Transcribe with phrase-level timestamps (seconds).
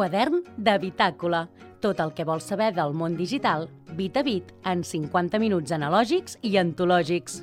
[0.00, 1.42] Quadern de Bitàcola.
[1.84, 3.66] Tot el que vols saber del món digital,
[3.98, 7.42] bit a bit, en 50 minuts analògics i antològics.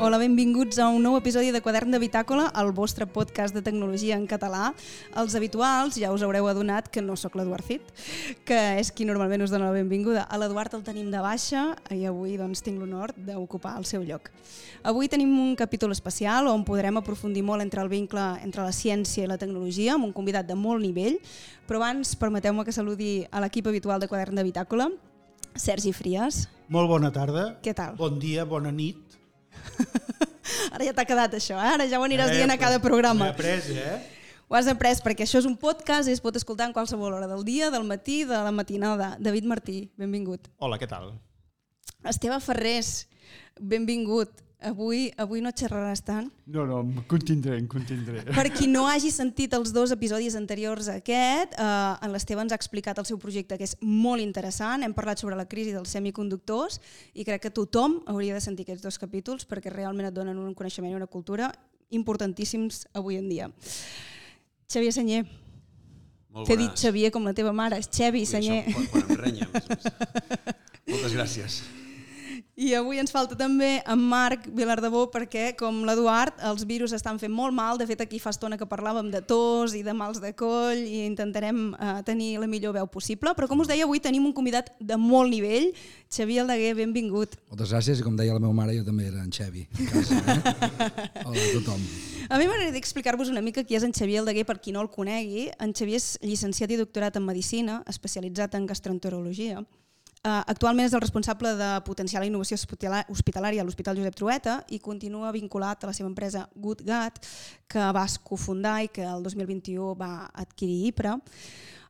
[0.00, 4.14] Hola, benvinguts a un nou episodi de Quadern de Bitàcola, el vostre podcast de tecnologia
[4.16, 4.70] en català.
[5.20, 7.90] Els habituals ja us haureu adonat que no sóc l'Eduard Cid,
[8.48, 10.22] que és qui normalment us dona la benvinguda.
[10.24, 14.32] A l'Eduard el tenim de baixa i avui doncs, tinc l'honor d'ocupar el seu lloc.
[14.88, 19.26] Avui tenim un capítol especial on podrem aprofundir molt entre el vincle entre la ciència
[19.26, 21.20] i la tecnologia, amb un convidat de molt nivell,
[21.68, 24.88] però abans permeteu-me que saludi a l'equip habitual de Quadern de Bitàcola,
[25.60, 26.46] Sergi Frias.
[26.72, 27.50] Molt bona tarda.
[27.60, 28.00] Què tal?
[28.00, 29.09] Bon dia, bona nit.
[30.74, 31.74] Ara ja t'ha quedat això, eh?
[31.76, 33.28] ara ja ho aniràs eh, dient a cada programa.
[33.28, 33.98] Ho après, eh?
[34.50, 37.28] Ho has après perquè això és un podcast i es pot escoltar en qualsevol hora
[37.30, 39.12] del dia, del matí, de la matinada.
[39.22, 40.48] David Martí, benvingut.
[40.58, 41.12] Hola, què tal?
[42.10, 43.06] Esteve Ferrés,
[43.60, 44.42] benvingut.
[44.60, 46.26] Avui, avui no xerraràs tant.
[46.52, 48.26] No, no, em contindré, em contindré.
[48.36, 51.64] Per qui no hagi sentit els dos episodis anteriors a aquest, eh,
[52.04, 54.84] en l'Esteve ens ha explicat el seu projecte, que és molt interessant.
[54.84, 56.76] Hem parlat sobre la crisi dels semiconductors
[57.14, 60.52] i crec que tothom hauria de sentir aquests dos capítols perquè realment et donen un
[60.54, 61.48] coneixement i una cultura
[61.90, 63.50] importantíssims avui en dia.
[64.70, 65.24] Xavier Senyer.
[66.46, 68.62] T'he dit Xavier com la teva mare, és Xavi Senyer.
[68.70, 69.52] Quan, quan em renya.
[69.56, 69.92] Més, més.
[70.92, 71.62] Moltes gràcies.
[72.60, 77.32] I avui ens falta també en Marc Vilardebó perquè, com l'Eduard, els virus estan fent
[77.32, 77.78] molt mal.
[77.80, 81.06] De fet, aquí fa estona que parlàvem de tos i de mals de coll i
[81.06, 83.32] intentarem eh, tenir la millor veu possible.
[83.38, 85.70] Però, com us deia, avui tenim un convidat de molt nivell.
[86.12, 87.40] Xavier Aldeguer, benvingut.
[87.48, 89.64] Moltes gràcies i com deia la meva mare, jo també era en Xavi.
[89.64, 90.38] A casa, eh?
[91.24, 91.90] Hola a tothom.
[92.28, 94.92] A mi m'agradaria explicar-vos una mica qui és en Xavier Aldeguer per qui no el
[94.92, 95.48] conegui.
[95.64, 99.64] En Xavier és llicenciat i doctorat en Medicina, especialitzat en gastroenterologia.
[100.20, 104.76] Uh, actualment és el responsable de potenciar la innovació hospitalària a l'Hospital Josep Trueta i
[104.84, 107.22] continua vinculat a la seva empresa Good Gut,
[107.64, 111.14] que va cofundar i que el 2021 va adquirir IPRA.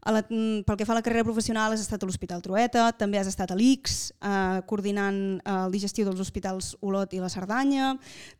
[0.00, 3.28] La, pel que fa a la carrera professional has estat a l'Hospital Trueta, també has
[3.28, 7.92] estat a l'ICS, eh, coordinant el digestiu dels hospitals Olot i la Cerdanya,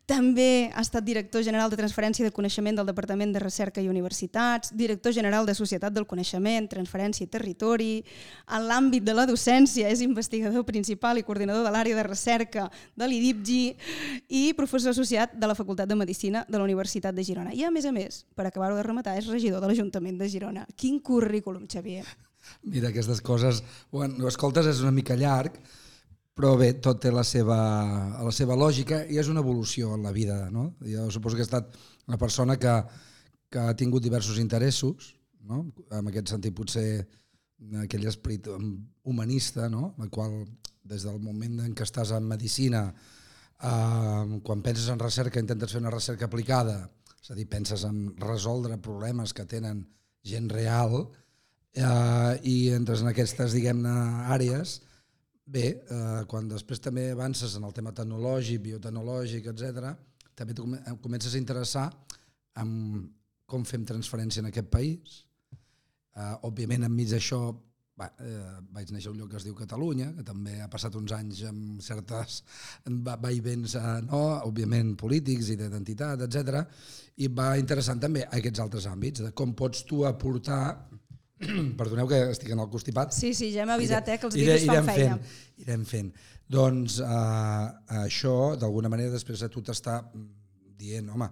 [0.09, 4.73] també ha estat director general de transferència de coneixement del Departament de Recerca i Universitats,
[4.75, 7.91] director general de Societat del Coneixement, Transferència i Territori,
[8.49, 12.67] en l'àmbit de la docència és investigador principal i coordinador de l'àrea de recerca
[12.97, 13.61] de l'IDIPGI
[14.27, 17.53] i professor associat de la Facultat de Medicina de la Universitat de Girona.
[17.53, 20.65] I a més a més, per acabar-ho de rematar, és regidor de l'Ajuntament de Girona.
[20.75, 22.05] Quin currículum currículum, Xavier?
[22.63, 25.53] Mira, aquestes coses, quan ho escoltes és una mica llarg,
[26.35, 27.57] però bé, tot té la seva,
[28.23, 30.49] la seva lògica i és una evolució en la vida.
[30.49, 30.73] No?
[30.81, 31.75] Jo suposo que he estat
[32.07, 32.73] una persona que,
[33.51, 35.67] que ha tingut diversos interessos, no?
[35.91, 37.05] en aquest sentit potser
[37.83, 38.47] aquell esperit
[39.03, 39.93] humanista, no?
[40.01, 40.45] el qual
[40.81, 42.87] des del moment en què estàs en medicina,
[43.61, 46.87] eh, quan penses en recerca intentes fer una recerca aplicada,
[47.21, 49.83] és a dir, penses en resoldre problemes que tenen
[50.25, 51.11] gent real,
[51.75, 53.95] eh, i entres en aquestes, diguem-ne,
[54.33, 54.79] àrees,
[55.51, 59.91] bé, eh, quan després també avances en el tema tecnològic, biotecnològic, etc,
[60.35, 60.55] també
[61.01, 61.89] comences a interessar
[62.61, 63.09] en
[63.51, 65.19] com fem transferència en aquest país.
[66.15, 67.41] Eh, òbviament, enmig d'això,
[67.99, 70.95] va, eh, vaig néixer a un lloc que es diu Catalunya, que també ha passat
[70.95, 72.41] uns anys amb certes
[73.25, 74.21] vaivents, eh, no?
[74.47, 76.63] òbviament polítics i d'identitat, etc.
[77.17, 80.63] i va interessant també aquests altres àmbits, de com pots tu aportar
[81.79, 83.15] Perdoneu que estic en el constipat.
[83.15, 85.15] Sí, sí, ja hem avisat eh, que els virus fan feina.
[85.17, 86.11] Fent, irem fent.
[86.51, 87.69] Doncs uh,
[88.01, 90.01] això, d'alguna manera, després de tu t'està
[90.81, 91.29] dient, home,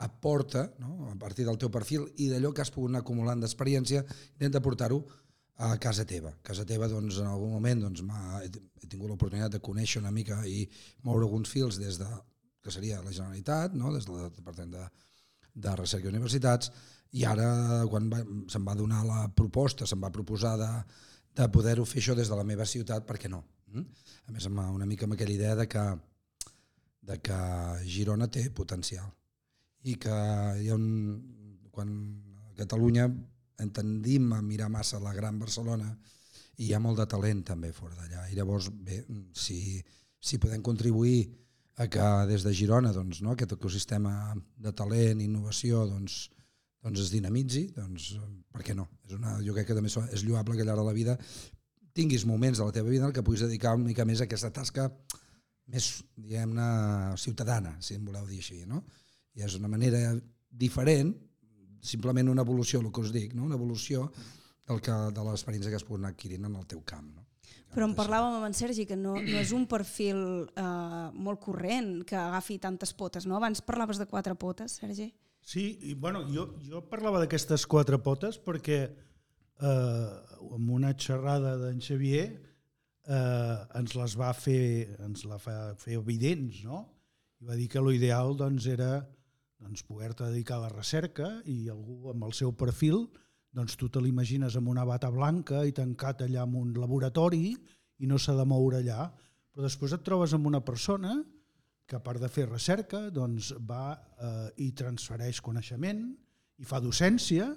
[0.00, 1.10] aporta, no?
[1.10, 4.04] a partir del teu perfil i d'allò que has pogut anar acumulant d'experiència,
[4.38, 5.00] intenta portar-ho
[5.60, 6.32] a casa teva.
[6.32, 8.00] A casa teva, doncs, en algun moment doncs,
[8.40, 10.64] he tingut l'oportunitat de conèixer una mica i
[11.04, 12.08] moure alguns fils des de,
[12.64, 13.92] que seria la Generalitat, no?
[13.92, 14.86] des del Departament de,
[15.66, 16.72] de Recerca i Universitats,
[17.18, 20.70] i ara quan va, se'm va donar la proposta, se'm va proposar de,
[21.36, 23.42] de poder-ho fer això des de la meva ciutat, per què no?
[23.72, 23.86] Mm?
[24.28, 25.84] A més, amb una mica amb aquella idea de que,
[27.10, 27.40] de que
[27.86, 29.10] Girona té potencial
[29.88, 30.14] i que
[30.60, 30.88] hi ha un,
[31.72, 31.90] quan
[32.50, 33.08] a Catalunya
[33.60, 35.88] entendim a mirar massa la gran Barcelona
[36.60, 38.26] i hi ha molt de talent també fora d'allà.
[38.28, 39.00] I llavors, bé,
[39.32, 39.80] si,
[40.20, 41.30] si podem contribuir
[41.80, 46.26] a que des de Girona doncs, no, aquest ecosistema de talent, innovació, doncs,
[46.80, 48.12] doncs es dinamitzi, doncs
[48.52, 48.88] per què no?
[49.06, 51.16] És una, jo crec que també és lloable que llarg de la vida
[51.96, 54.52] tinguis moments de la teva vida en què puguis dedicar una mica més a aquesta
[54.54, 54.88] tasca
[55.70, 55.88] més,
[56.18, 56.66] diguem-ne,
[57.20, 58.82] ciutadana, si em voleu dir així, no?
[59.38, 60.00] I és una manera
[60.50, 61.12] diferent,
[61.80, 63.46] simplement una evolució, el que us dic, no?
[63.46, 64.08] una evolució
[64.66, 67.06] del que, de l'experiència que has pogut anar adquirint en el teu camp.
[67.14, 67.26] No?
[67.70, 70.20] Però en parlàvem amb en Sergi, que no, no és un perfil
[70.58, 73.38] eh, molt corrent que agafi tantes potes, no?
[73.38, 75.12] Abans parlaves de quatre potes, Sergi.
[75.40, 80.08] Sí, i bueno, jo, jo parlava d'aquestes quatre potes perquè eh,
[80.54, 86.62] amb una xerrada d'en Xavier eh, ens les va fer, ens la fa fer evidents,
[86.66, 86.84] no?
[87.40, 89.00] I va dir que l'ideal doncs, era
[89.60, 93.06] doncs, poder-te dedicar a la recerca i algú amb el seu perfil,
[93.56, 97.54] doncs tu te l'imagines amb una bata blanca i tancat allà en un laboratori
[98.00, 99.08] i no s'ha de moure allà,
[99.50, 101.16] però després et trobes amb una persona
[101.90, 106.04] que a part de fer recerca doncs va eh, i transfereix coneixement
[106.62, 107.50] i fa docència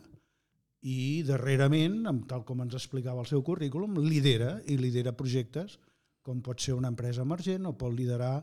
[0.90, 5.78] i darrerament, amb tal com ens explicava el seu currículum, lidera i lidera projectes
[6.24, 8.42] com pot ser una empresa emergent o pot liderar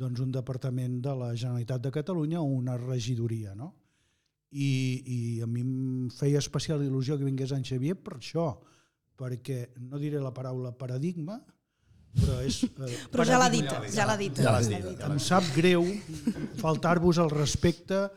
[0.00, 3.54] doncs, un departament de la Generalitat de Catalunya o una regidoria.
[3.54, 3.72] No?
[4.50, 4.70] I,
[5.06, 8.50] I a mi em feia especial il·lusió que vingués en Xavier per això,
[9.20, 11.38] perquè no diré la paraula paradigma,
[12.16, 12.62] però és...
[12.64, 14.40] Eh, Però ja l'ha dit, ja l'ha dit.
[14.42, 15.86] Ja l'ha dit, em sap greu
[16.60, 18.08] faltar-vos al respecte,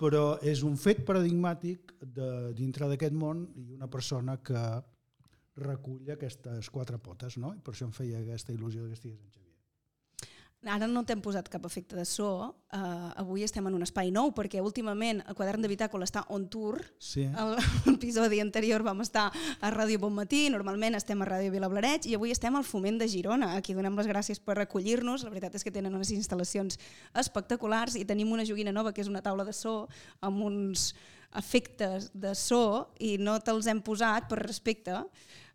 [0.00, 4.62] però és un fet paradigmàtic de, dintre d'aquest món i una persona que
[5.60, 7.52] recull aquestes quatre potes, no?
[7.56, 9.49] I per això em feia aquesta il·lusió que estigués en Xavier.
[10.68, 12.52] Ara no t'hem posat cap efecte de so.
[12.68, 16.44] Uh, avui estem en un espai nou perquè últimament el quadern de Bitàcola està on
[16.52, 16.76] tour.
[17.00, 17.24] Sí.
[17.88, 22.34] L'episodi anterior vam estar a Ràdio Bon Matí, normalment estem a Ràdio Vilablareig i avui
[22.34, 23.54] estem al Foment de Girona.
[23.56, 25.24] Aquí donem les gràcies per acollir-nos.
[25.24, 26.76] La veritat és que tenen unes instal·lacions
[27.24, 29.86] espectaculars i tenim una joguina nova que és una taula de so
[30.20, 30.90] amb uns
[31.40, 35.06] efectes de so i no te'ls hem posat per respecte.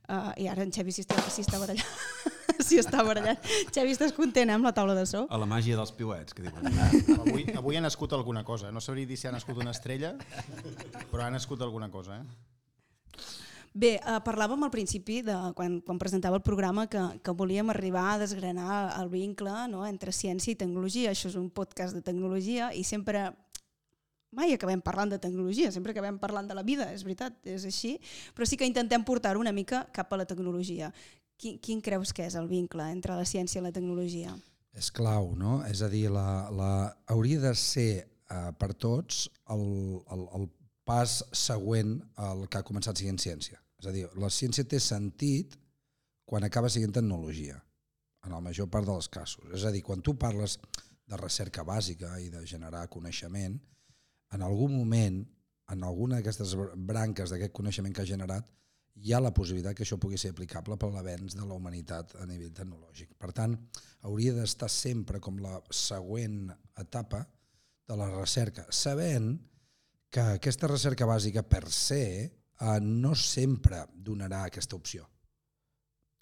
[0.06, 1.86] Uh, I ara en Xevi si està, si està barallat.
[2.68, 3.46] si està barallat.
[3.74, 5.26] Xevi, estàs content eh, amb la taula de so?
[5.30, 7.18] A la màgia dels piuets, que diuen.
[7.20, 8.72] Avui, avui ha nascut alguna cosa.
[8.76, 10.16] No sabria dir si ha nascut una estrella,
[11.12, 12.20] però ha nascut alguna cosa.
[12.22, 12.54] Eh?
[13.76, 18.06] Bé, eh, parlàvem al principi, de, quan, quan presentava el programa, que, que volíem arribar
[18.14, 21.12] a desgranar el vincle no, entre ciència i tecnologia.
[21.12, 23.34] Això és un podcast de tecnologia i sempre
[24.36, 27.96] mai acabem parlant de tecnologia, sempre acabem parlant de la vida, és veritat, és així,
[28.36, 30.92] però sí que intentem portar-ho una mica cap a la tecnologia.
[31.40, 34.36] Quin, quin creus que és el vincle entre la ciència i la tecnologia?
[34.76, 35.62] És clau, no?
[35.68, 36.72] És a dir, la, la,
[37.12, 39.66] hauria de ser eh, per tots el,
[40.12, 40.50] el, el
[40.86, 43.60] pas següent al que ha començat sent ciència.
[43.82, 45.56] És a dir, la ciència té sentit
[46.26, 47.58] quan acaba sent tecnologia,
[48.26, 49.46] en la major part dels casos.
[49.54, 50.58] És a dir, quan tu parles
[51.06, 53.58] de recerca bàsica i de generar coneixement,
[54.36, 55.24] en algun moment,
[55.72, 58.52] en alguna d'aquestes branques d'aquest coneixement que ha generat,
[58.96, 62.28] hi ha la possibilitat que això pugui ser aplicable per l'avenç de la humanitat a
[62.30, 63.16] nivell tecnològic.
[63.20, 63.56] Per tant,
[64.08, 66.48] hauria d'estar sempre com la següent
[66.80, 67.26] etapa
[67.88, 69.36] de la recerca, sabent
[70.10, 75.04] que aquesta recerca bàsica per se eh, no sempre donarà aquesta opció.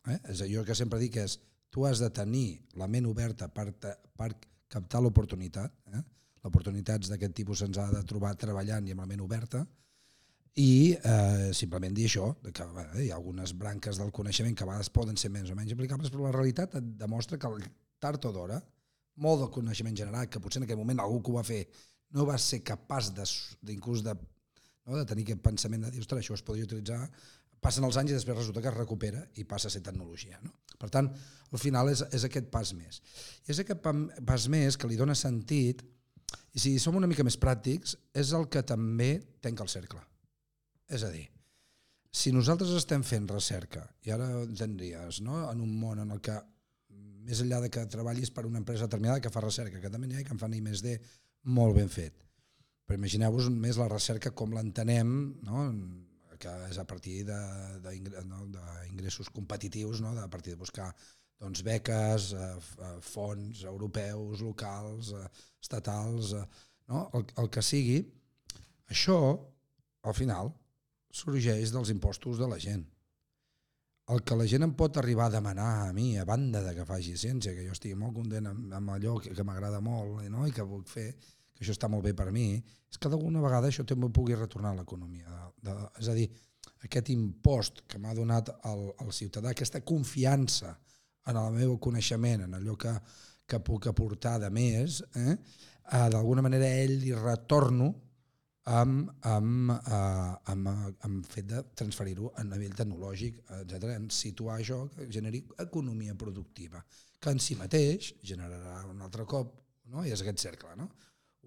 [0.09, 0.17] Eh?
[0.33, 1.37] És allò que sempre dic és
[1.73, 3.69] tu has de tenir la ment oberta per,
[4.17, 4.33] per
[4.67, 6.01] captar l'oportunitat, eh?
[6.43, 9.63] L'oportunitats d'aquest tipus se'ns ha de trobar treballant i amb la ment oberta,
[10.59, 14.65] i eh, simplement dir això, de que bé, hi ha algunes branques del coneixement que
[14.65, 17.49] a vegades poden ser més o menys aplicables, però la realitat et demostra que
[18.03, 18.59] tard o d'hora,
[19.23, 21.63] molt del coneixement generat, que potser en aquell moment algú que ho va fer
[22.13, 26.37] no va ser capaç d'inclús de, no, de tenir aquest pensament de dir, ostres, això
[26.37, 26.99] es podria utilitzar,
[27.63, 30.37] passen els anys i després resulta que es recupera i passa a ser tecnologia.
[30.43, 30.51] No?
[30.77, 31.09] Per tant,
[31.49, 32.99] al final és, és aquest pas més.
[33.47, 35.81] I és aquest pas més que li dona sentit,
[36.53, 40.01] i si som una mica més pràctics, és el que també tenca el cercle.
[40.93, 41.25] És a dir,
[42.13, 45.47] si nosaltres estem fent recerca, i ara tindries no?
[45.49, 46.35] en un món en el que,
[47.23, 50.19] més enllà de que treballis per una empresa determinada que fa recerca, que també n'hi
[50.19, 50.97] ha que en fan I més D
[51.57, 52.21] molt ben fet,
[52.85, 55.15] però imagineu-vos més la recerca com l'entenem,
[55.47, 55.65] no?
[56.43, 59.35] que és a partir d'ingressos no?
[59.39, 60.11] competitius, no?
[60.19, 60.91] a partir de buscar
[61.43, 65.27] doncs, beques, eh, fons europeus, locals, eh,
[65.61, 66.45] estatals, eh,
[66.87, 67.09] no?
[67.13, 67.99] el, el que sigui,
[68.93, 69.19] això,
[70.07, 70.53] al final,
[71.13, 72.83] sorgeix dels impostos de la gent.
[74.11, 76.87] El que la gent em pot arribar a demanar a mi, a banda de que
[76.87, 80.47] faci ciència, que jo estigui molt content amb, amb allò que, que m'agrada molt no?
[80.47, 81.13] i que vull fer,
[81.53, 82.57] que això està molt bé per mi,
[82.91, 85.47] és que d'alguna vegada això també pugui retornar a l'economia.
[86.01, 86.27] És a dir,
[86.83, 90.73] aquest impost que m'ha donat el, el ciutadà, aquesta confiança
[91.29, 92.93] en el meu coneixement, en allò que,
[93.47, 95.35] que puc aportar de més, eh?
[95.35, 97.91] eh d'alguna manera a ell li retorno
[98.65, 100.69] amb, amb, eh, amb,
[101.07, 103.95] amb fet de transferir-ho a nivell tecnològic, etc.
[103.97, 106.83] en situar això que generi economia productiva,
[107.19, 109.55] que en si mateix generarà un altre cop,
[109.91, 110.05] no?
[110.05, 110.89] i és aquest cercle, no?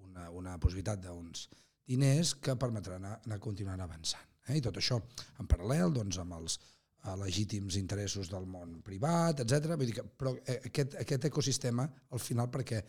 [0.04, 1.48] una, una possibilitat d'uns
[1.86, 4.24] diners que permetran anar, anar continuant avançant.
[4.48, 4.58] Eh?
[4.58, 4.98] I tot això
[5.40, 6.58] en paral·lel doncs, amb els
[7.04, 9.74] eh, legítims interessos del món privat, etc.
[9.74, 12.82] Vull dir que, però eh, aquest, aquest ecosistema, al final, perquè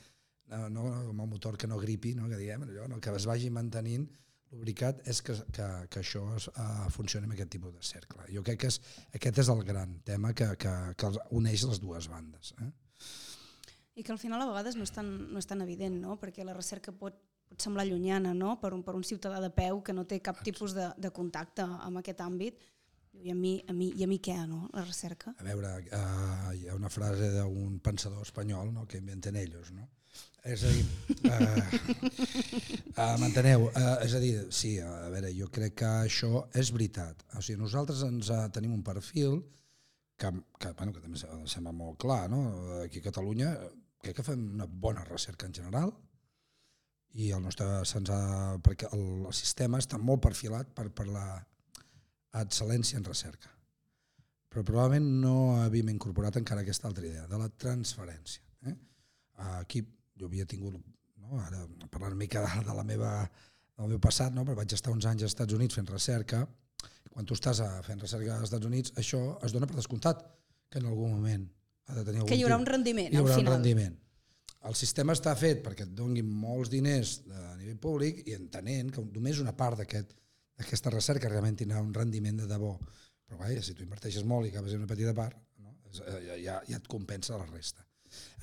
[0.48, 3.28] no, no com el motor que no gripi, no, que diem, allò, no, que es
[3.28, 4.08] vagi mantenint
[4.52, 8.28] lubricat és que, que, que això es, uh, funcioni amb aquest tipus de cercle.
[8.32, 8.80] Jo crec que és,
[9.20, 12.54] aquest és el gran tema que, que, que uneix les dues bandes.
[12.64, 12.70] Eh?
[14.00, 16.16] I que al final a vegades no és tan, no és tan evident, no?
[16.22, 17.18] perquè la recerca pot,
[17.50, 18.56] pot semblar llunyana no?
[18.62, 21.66] per, un, per un ciutadà de peu que no té cap tipus de, de contacte
[21.66, 22.64] amb aquest àmbit,
[23.24, 24.68] i a mi, a mi, i a mi què, no?
[24.74, 25.34] La recerca?
[25.40, 28.86] A veure, uh, hi ha una frase d'un pensador espanyol no?
[28.90, 29.88] que inventen ells, no?
[30.48, 30.86] És a dir,
[31.28, 31.58] uh,
[32.96, 33.68] uh, m'enteneu?
[33.74, 37.26] Uh, és a dir, sí, a veure, jo crec que això és veritat.
[37.36, 39.42] O sigui, nosaltres ens uh, tenim un perfil
[40.18, 42.46] que, que, bueno, que també sembla molt clar, no?
[42.86, 43.52] Aquí a Catalunya
[44.02, 45.92] crec que fem una bona recerca en general
[47.18, 48.22] i el nostre se'ns ha,
[48.64, 51.28] perquè el, el sistema està molt perfilat per, per la
[52.46, 53.52] excel·lència en recerca.
[54.48, 58.44] Però probablement no havíem incorporat encara aquesta altra idea, de la transferència.
[58.66, 58.76] Eh?
[59.60, 59.84] Aquí
[60.18, 60.78] jo havia tingut,
[61.22, 63.12] no, ara parlant una mica de, de la meva,
[63.78, 64.46] del meu passat, no?
[64.48, 66.46] però vaig estar uns anys als Estats Units fent recerca,
[67.12, 70.24] quan tu estàs a, fent recerca als Estats Units, això es dona per descomptat,
[70.72, 71.46] que en algun moment
[71.88, 73.58] ha de tenir algun Que hi haurà un rendiment hi haurà al un final.
[73.60, 73.96] rendiment.
[74.68, 79.04] El sistema està fet perquè et donguin molts diners a nivell públic i entenent que
[79.06, 80.16] només una part d'aquest
[80.64, 82.74] aquesta recerca realment tindrà un rendiment de debò.
[83.28, 85.76] Però vaja, si tu inverteixes molt i acabes en una petita part, no?
[85.92, 87.84] Eh, ja, ja, ja et compensa la resta.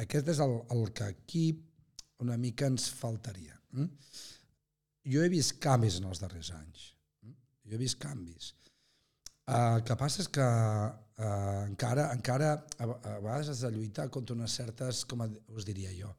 [0.04, 1.44] Aquest és el, el que aquí
[2.24, 3.56] una mica ens faltaria.
[3.72, 3.88] Mm?
[5.14, 6.84] Jo he vist canvis en els darrers anys.
[7.24, 7.38] Mm?
[7.70, 8.52] Jo he vist canvis.
[9.44, 14.06] Uh, el que passa és que uh, encara, encara a, a vegades has de lluitar
[14.12, 16.14] contra unes certes, com us diria jo,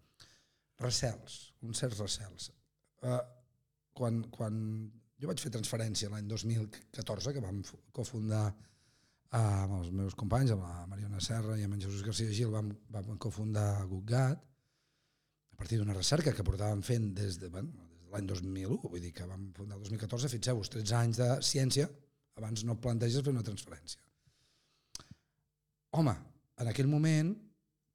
[0.82, 2.52] recels, uns certs recels.
[3.02, 3.18] Uh,
[3.98, 4.60] quan, quan
[5.25, 10.53] jo vaig fer transferència l'any 2014, que vam fu- cofundar uh, amb els meus companys,
[10.53, 14.46] amb la Mariona Serra i amb en Jesús García Gil, vam, vam cofundar GutGat,
[15.55, 19.01] a partir d'una recerca que portàvem fent des de, bueno, des de l'any 2001, vull
[19.01, 21.88] dir que vam fundar el 2014, fixeu-vos, 13 anys de ciència,
[22.36, 24.01] abans no planteges fer una transferència.
[25.96, 26.13] Home,
[26.60, 27.32] en aquell moment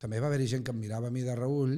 [0.00, 1.76] també va haver-hi gent que em mirava a mi de reull,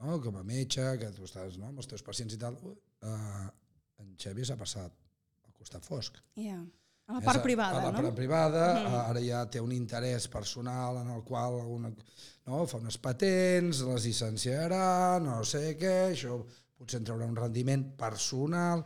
[0.00, 3.46] no, com a metge, que tu estàs no, amb els teus pacients i tal, uh,
[4.02, 4.92] en Xavi s'ha passat
[5.46, 6.18] al costat fosc.
[6.36, 6.58] Ja.
[7.06, 8.00] A la És part privada, a la no?
[8.02, 8.94] part privada, Mhm.
[9.12, 11.92] ara ja té un interès personal en el qual alguna,
[12.46, 16.40] no, fa unes patents, les llicenciarà, no sé què, això
[16.76, 18.84] potser en traurà un rendiment personal.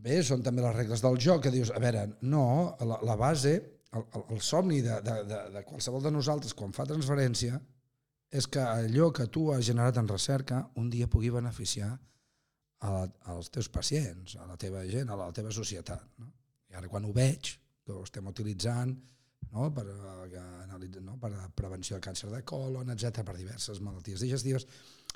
[0.00, 3.52] Bé, són també les regles del joc, que dius, a veure, no, la, la base,
[3.92, 7.58] el, el, el somni de, de, de, de qualsevol de nosaltres quan fa transferència
[8.30, 11.98] és que allò que tu has generat en recerca un dia pugui beneficiar
[12.80, 13.00] a la,
[13.34, 16.04] als teus pacients, a la teva gent, a la teva societat.
[16.20, 16.30] No?
[16.70, 18.94] I ara quan ho veig, que ho estem utilitzant
[19.52, 19.70] no?
[19.74, 21.16] Per, eh, no?
[21.18, 24.66] per a prevenció de càncer de colon, etc per diverses malalties digestives,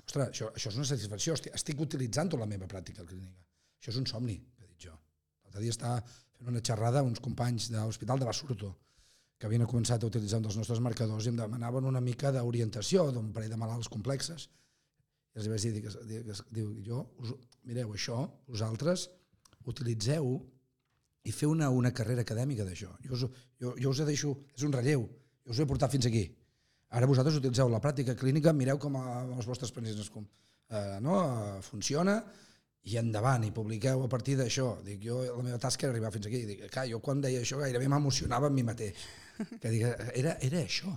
[0.03, 3.45] ostres, això, això és una satisfacció, estic, estic utilitzant-ho a la meva pràctica clínica.
[3.79, 4.97] Això és un somni, he dit jo.
[5.45, 8.73] L'altre dia estava fent una xerrada uns companys de l'Hospital de Basurto,
[9.39, 13.11] que havien començat a utilitzar un dels nostres marcadors i em demanaven una mica d'orientació
[13.13, 14.49] d'un parell de malalts complexes.
[15.35, 17.33] I els vaig dir, dic, dic, dic, jo, us,
[17.67, 19.09] mireu, això, vosaltres
[19.67, 20.37] utilitzeu
[21.25, 22.91] i fer una, una carrera acadèmica d'això.
[23.03, 25.07] Jo, us- jo, jo us deixo, és un relleu,
[25.45, 26.25] jo us he portat fins aquí.
[26.95, 30.27] Ara vosaltres utilitzeu la pràctica clínica, mireu com a, amb els vostres pacients com,
[30.71, 32.19] eh, no, eh, funciona
[32.85, 34.77] i endavant, i publiqueu a partir d'això.
[34.85, 36.45] Dic, jo, la meva tasca era arribar fins aquí.
[36.47, 38.95] Dic, clar, jo quan deia això gairebé m'emocionava amb mi mateix.
[39.59, 40.93] Que dic, era, era això.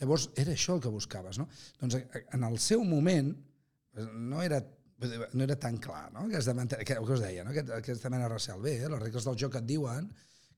[0.00, 1.36] Llavors, era això el que buscaves.
[1.42, 1.48] No?
[1.82, 3.53] Doncs eh, en el seu moment eh,
[4.12, 4.62] no era
[5.32, 6.26] no era tan clar, no?
[6.54, 7.50] mantenir, que, que us deia, no?
[7.50, 8.60] Aquest, aquesta mena de recel.
[8.62, 8.88] Bé, eh?
[8.88, 10.06] les regles del joc et diuen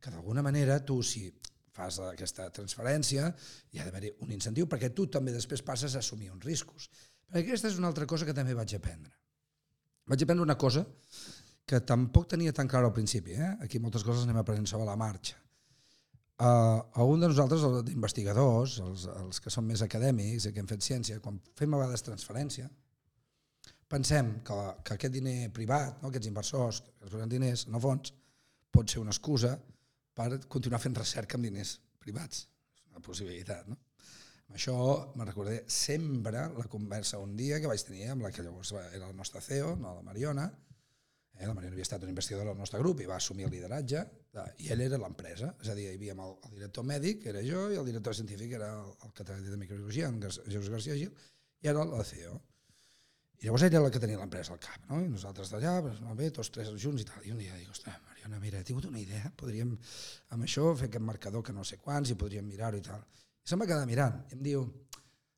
[0.00, 1.30] que d'alguna manera tu, si
[1.76, 3.30] fas aquesta transferència,
[3.72, 6.88] hi ha d'haver un incentiu perquè tu també després passes a assumir uns riscos.
[7.26, 9.12] Perquè aquesta és una altra cosa que també vaig aprendre.
[10.06, 10.84] Vaig aprendre una cosa
[11.66, 13.34] que tampoc tenia tan clara al principi.
[13.34, 13.50] Eh?
[13.64, 15.40] Aquí moltes coses anem aprenent sobre la marxa.
[16.36, 20.68] Uh, algun de nosaltres, els investigadors, els, els que són més acadèmics i que hem
[20.68, 22.68] fet ciència, quan fem a vegades transferència,
[23.90, 28.12] pensem que, que aquest diner privat, no, aquests inversors que es donen diners, el fons,
[28.74, 29.54] pot ser una excusa
[30.16, 32.46] per continuar fent recerca amb diners privats.
[32.76, 33.78] És una possibilitat, no?
[34.46, 34.76] Amb això
[35.18, 39.08] me recordé sempre la conversa un dia que vaig tenir amb la que llavors era
[39.08, 40.44] la nostra CEO, no, la Mariona,
[41.34, 44.04] eh, la Mariona havia estat un investigador del nostre grup i va assumir el lideratge,
[44.36, 47.32] de, i ell era l'empresa, és a dir, hi havia el, el director mèdic, que
[47.34, 50.98] era jo, i el director científic era el, el catedràtic de microbiologia, en Jesús García
[51.00, 51.10] Gil,
[51.64, 52.38] i era la CEO.
[53.40, 55.02] I llavors ella era la que tenia l'empresa al cap, no?
[55.04, 57.20] I nosaltres d'allà, doncs, molt bé, tots tres junts i tal.
[57.26, 59.74] I un dia dic, ostres, Mariona, mira, he tingut una idea, podríem
[60.32, 63.04] amb això fer aquest marcador que no sé quants i podríem mirar-ho i tal.
[63.44, 64.64] I se'm va quedar mirant i em diu,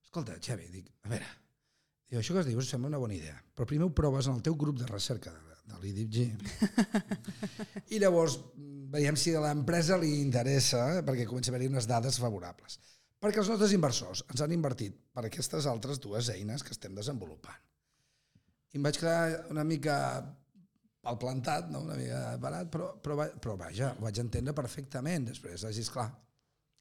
[0.04, 1.28] escolta, Xavi, dic, a veure,
[2.08, 4.44] Diu, això que es diu sembla una bona idea, però primer ho proves en el
[4.44, 6.16] teu grup de recerca de, de l'IDIPG.
[7.94, 8.38] I llavors
[8.94, 12.78] veiem si a l'empresa li interessa, eh, perquè comença a haver-hi unes dades favorables.
[13.20, 17.60] Perquè els nostres inversors ens han invertit per aquestes altres dues eines que estem desenvolupant.
[18.72, 19.96] I em vaig quedar una mica
[21.08, 21.80] al plantat, no?
[21.86, 25.64] una mica barat, però, però, però vaja, ho vaig entendre perfectament després.
[25.64, 26.08] Vaig dir, esclar,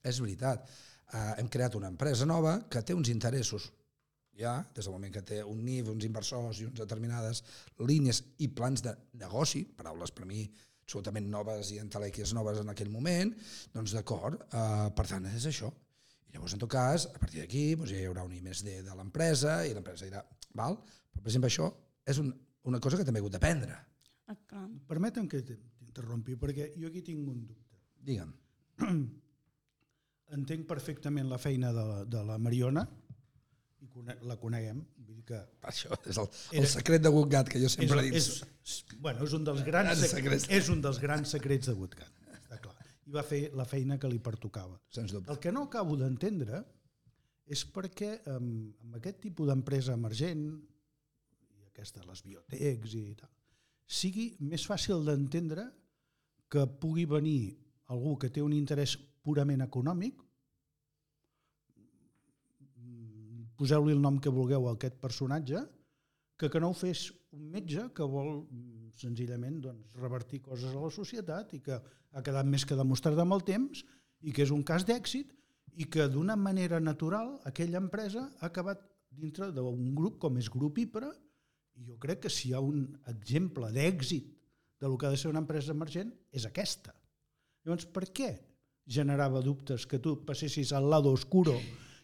[0.03, 0.67] és veritat.
[1.07, 3.69] Uh, hem creat una empresa nova que té uns interessos
[4.37, 7.41] ja, des del moment que té un NIF, uns inversors i unes determinades
[7.87, 10.43] línies i plans de negoci, paraules per mi
[10.87, 13.33] absolutament noves i entelèquies noves en aquell moment,
[13.73, 15.71] doncs d'acord, uh, per tant és això.
[16.27, 18.95] I llavors, en tot cas, a partir d'aquí doncs, ja hi haurà un IMSD de
[18.95, 20.23] l'empresa i l'empresa dirà,
[20.55, 20.77] val?
[21.17, 21.67] Però, per exemple, això
[22.07, 22.29] és un,
[22.69, 23.77] una cosa que també he hagut d'aprendre.
[24.27, 24.65] Ah, clar.
[24.87, 27.81] Permetem que t'interrompi, perquè jo aquí tinc un dubte.
[28.07, 28.33] Digue'm.
[30.37, 32.83] Entenc perfectament la feina de la, de la Mariona,
[33.79, 35.37] i cone la coneguem, vull dir que
[35.69, 38.15] Això és el, el Era- secret de Gutgat que jo és, sempre dic.
[38.17, 38.27] és,
[38.65, 40.47] és, bueno, és un dels grans, Grans sec secrets.
[40.57, 42.73] és un dels grans secrets de Woodcat, està clar.
[43.07, 44.75] I va fer la feina que li pertocava.
[44.91, 45.31] Sens dubte.
[45.31, 46.63] El que no acabo d'entendre
[47.47, 50.43] és perquè amb, amb aquest tipus d'empresa emergent,
[51.77, 53.29] aquestes, les biotecs i tal,
[53.85, 55.69] sigui més fàcil d'entendre
[56.49, 57.53] que pugui venir
[57.93, 60.17] algú que té un interès purament econòmic,
[63.57, 65.61] poseu-li el nom que vulgueu a aquest personatge,
[66.37, 68.43] que que no ho fes un metge que vol
[68.97, 73.33] senzillament doncs, revertir coses a la societat i que ha quedat més que demostrat amb
[73.37, 73.83] el temps
[74.21, 75.33] i que és un cas d'èxit
[75.77, 80.77] i que d'una manera natural aquella empresa ha acabat dintre d'un grup com és Grup
[80.77, 81.09] IPRA
[81.77, 84.33] i jo crec que si hi ha un exemple d'èxit
[84.81, 86.93] de lo que ha de ser una empresa emergent és aquesta.
[87.65, 88.31] Llavors, per què
[88.87, 91.57] generava dubtes que tu passessis al lado oscuro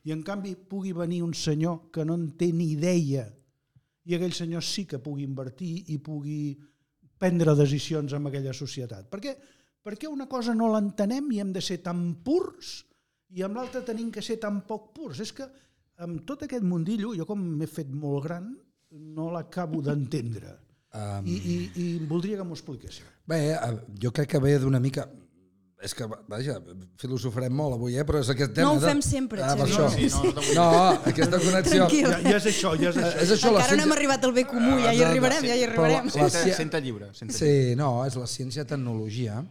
[0.04, 3.24] i en canvi pugui venir un senyor que no en té ni idea
[4.04, 6.58] i aquell senyor sí que pugui invertir i pugui
[7.18, 9.08] prendre decisions en aquella societat.
[9.08, 9.32] Per què,
[9.84, 12.82] per què una cosa no l'entenem i hem de ser tan purs
[13.32, 15.24] i amb l'altra tenim que ser tan poc purs?
[15.24, 15.48] És que
[16.04, 18.52] amb tot aquest mundillo, jo com m'he fet molt gran,
[18.94, 20.60] no l'acabo d'entendre.
[20.94, 23.06] Um, I, i, I voldria que m'ho expliquéssiu.
[23.26, 25.08] Bé, eh, jo crec que ve d'una mica...
[25.84, 26.54] És que, vaja,
[27.02, 28.06] filosofarem molt avui, eh?
[28.08, 28.70] però és aquest tema...
[28.70, 29.66] No ho de- fem sempre, Ah, Xavier.
[29.68, 29.88] això.
[29.92, 30.68] Sí, no, no No,
[31.12, 31.88] aquesta connexió...
[31.90, 32.06] Tranquil.
[32.08, 33.18] Ja, ja és això, ja és això.
[33.26, 35.10] És això, la Encara no hem ciència- arribat al bé comú, ja hi Ah, no,
[35.10, 36.06] arribarem, ja hi arribarem.
[36.08, 37.10] la- Senta, ciència- senta lliure.
[37.18, 37.42] Senta lliure.
[37.68, 39.42] Sí, no, és la ciència-tecnologia.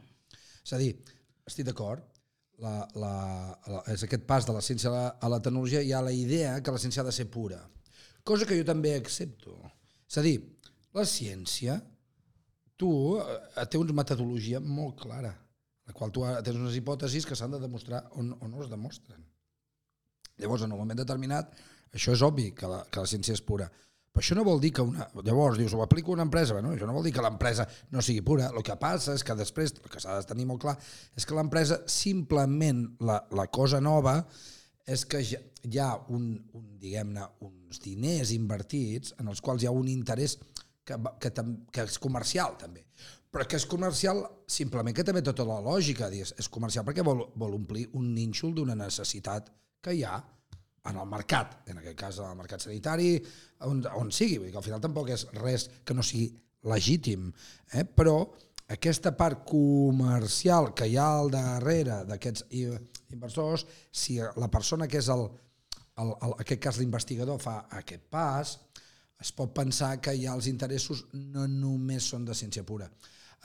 [0.64, 0.94] És a dir,
[1.52, 2.00] estic d'acord,
[2.64, 3.12] la, la,
[3.66, 6.12] la, és aquest pas de la ciència a la, a la tecnologia, hi ha la
[6.16, 7.60] idea que la ciència ha de ser pura.
[8.24, 9.56] Cosa que jo també accepto.
[10.08, 10.36] És a dir,
[10.94, 11.78] la ciència,
[12.78, 15.32] tu eh, té una metodologia molt clara,
[15.86, 18.70] la qual tu tens unes hipòtesis que s'han de demostrar o no, o no es
[18.70, 19.22] demostren.
[20.38, 21.56] Llavors, en un moment determinat,
[21.92, 23.68] això és obvi que la, que la ciència és pura.
[24.12, 25.06] Però això no vol dir que una...
[25.24, 26.52] Llavors, dius, ho aplico a una empresa.
[26.52, 28.50] Bueno, això no vol dir que l'empresa no sigui pura.
[28.52, 30.74] El que passa és que després, el que s'ha de tenir molt clar,
[31.16, 34.18] és que l'empresa simplement, la, la cosa nova,
[34.86, 39.70] és que ja, hi ha un, un diguem-ne, uns diners invertits en els quals hi
[39.70, 40.38] ha un interès
[40.84, 41.30] que, que,
[41.72, 42.84] que és comercial, també.
[43.32, 46.10] Però que és comercial simplement que també tota la lògica.
[46.12, 49.48] És, és comercial perquè vol, vol omplir un nínxol d'una necessitat
[49.82, 50.18] que hi ha
[50.90, 53.14] en el mercat, en aquest cas en el mercat sanitari,
[53.68, 56.32] on, on sigui, vull dir que al final tampoc és res que no sigui
[56.66, 57.30] legítim,
[57.72, 57.84] eh?
[57.86, 58.16] però
[58.72, 62.46] aquesta part comercial que hi ha al darrere d'aquests
[63.14, 65.26] inversors, si la persona que és el,
[66.02, 68.56] el, el, aquest cas l'investigador fa aquest pas,
[69.22, 72.88] es pot pensar que ja els interessos no només són de ciència pura.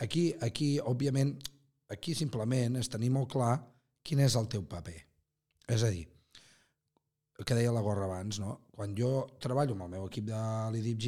[0.04, 1.36] Aquí, aquí òbviament,
[1.94, 3.56] aquí simplement és tenir molt clar
[4.06, 4.98] quin és el teu paper.
[5.68, 6.06] És a dir,
[7.38, 8.58] el que deia la Gorra abans, no?
[8.74, 10.42] quan jo treballo amb el meu equip de
[10.74, 11.08] l'IDIPG,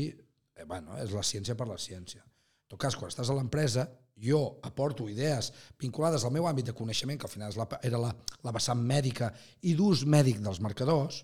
[0.59, 2.21] eh, bueno, és la ciència per la ciència.
[2.21, 3.87] En tot cas, quan estàs a l'empresa,
[4.21, 8.13] jo aporto idees vinculades al meu àmbit de coneixement, que al final la, era la,
[8.43, 11.23] la vessant mèdica i d'ús mèdic dels marcadors,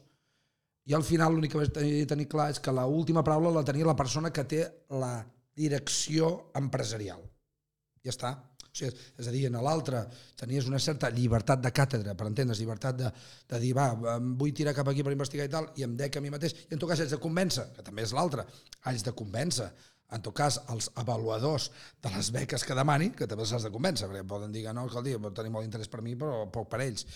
[0.85, 3.65] i al final l'únic que vaig tenir, tenir clar és que la última paraula la
[3.65, 5.15] tenia la persona que té la
[5.57, 7.23] direcció empresarial.
[8.05, 8.35] Ja està.
[8.75, 10.01] O sigui, és a dir, en l'altre
[10.37, 13.11] tenies una certa llibertat de càtedra, per entendre's, llibertat de,
[13.49, 16.17] de dir, va, em vull tirar cap aquí per investigar i tal, i em dec
[16.19, 18.43] a mi mateix, i en tot cas haig de convèncer, que també és l'altre,
[18.83, 19.69] haig de convèncer,
[20.13, 21.71] en tot cas, els avaluadors
[22.03, 24.85] de les beques que demani, que també s'has de convèncer, perquè poden dir que no,
[24.91, 27.07] que el dia pot tenir molt interès per mi, però poc per ells.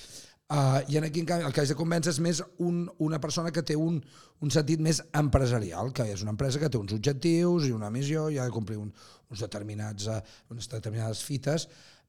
[0.50, 3.20] Uh, I en aquí, en canvi, el que haig de convèncer és més un, una
[3.22, 4.00] persona que té un,
[4.42, 8.26] un sentit més empresarial, que és una empresa que té uns objectius i una missió
[8.34, 8.90] i ha de complir un,
[9.30, 10.18] uns determinats, uh,
[10.50, 11.68] unes determinades fites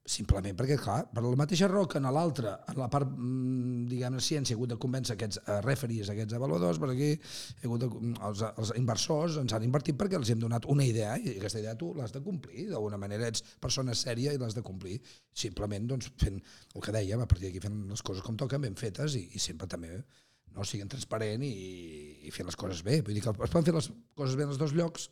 [0.09, 4.21] Simplement perquè, clar, per la mateixa raó que en l'altra, en la part, mm, diguem-ne,
[4.25, 7.11] ciència, he hagut de convèncer aquests uh, referees, aquests avaluadors, per aquí
[7.61, 7.89] hagut de,
[8.29, 11.75] els, els inversors ens han invertit perquè els hem donat una idea i aquesta idea
[11.77, 14.97] tu l'has de complir, d'alguna manera ets persona sèria i l'has de complir.
[15.45, 18.81] Simplement, doncs, fent el que dèiem, a partir d'aquí fent les coses com toquen, ben
[18.81, 20.01] fetes i, i sempre també
[20.55, 21.55] no siguin transparent i,
[22.25, 23.03] i fent les coses bé.
[23.05, 25.11] Vull dir que es poden fer les coses bé en els dos llocs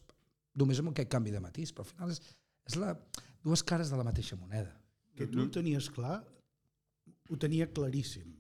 [0.58, 2.24] només amb aquest canvi de matís, però al final és,
[2.68, 2.96] és la,
[3.44, 4.74] dues cares de la mateixa moneda.
[5.16, 6.20] Que tu ho tenies clar,
[7.30, 8.36] ho tenia claríssim.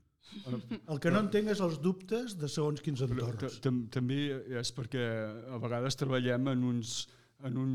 [0.88, 3.59] El que no entenc és els dubtes de segons quins entorns.
[3.63, 4.19] També
[4.62, 5.05] és perquè
[5.49, 6.99] a vegades treballem en uns,
[7.47, 7.71] en un,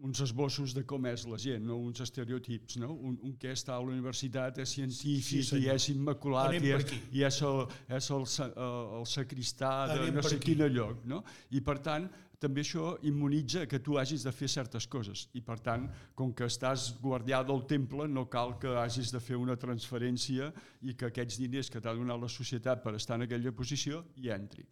[0.00, 1.76] uns esbossos de com és la gent, no?
[1.78, 2.78] uns estereotips.
[2.82, 2.90] No?
[2.94, 6.96] Un, un que està a la universitat és científic sí, i és immaculat i és,
[7.12, 7.62] i és, el,
[7.98, 11.04] és el, el, el sacristà de Anem no sé quin lloc.
[11.10, 11.22] No?
[11.54, 15.58] I per tant, també això immunitza que tu hagis de fer certes coses i per
[15.60, 20.48] tant, com que estàs guardià del temple, no cal que hagis de fer una transferència
[20.80, 24.32] i que aquests diners que t'ha donat la societat per estar en aquella posició hi
[24.32, 24.64] entri.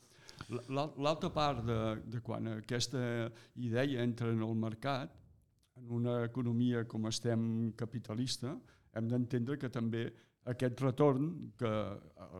[0.48, 1.78] L'altra part de,
[2.08, 3.00] de quan aquesta
[3.56, 5.12] idea entra en el mercat,
[5.76, 8.54] en una economia com estem capitalista,
[8.96, 10.06] hem d'entendre que també
[10.48, 11.70] aquest retorn que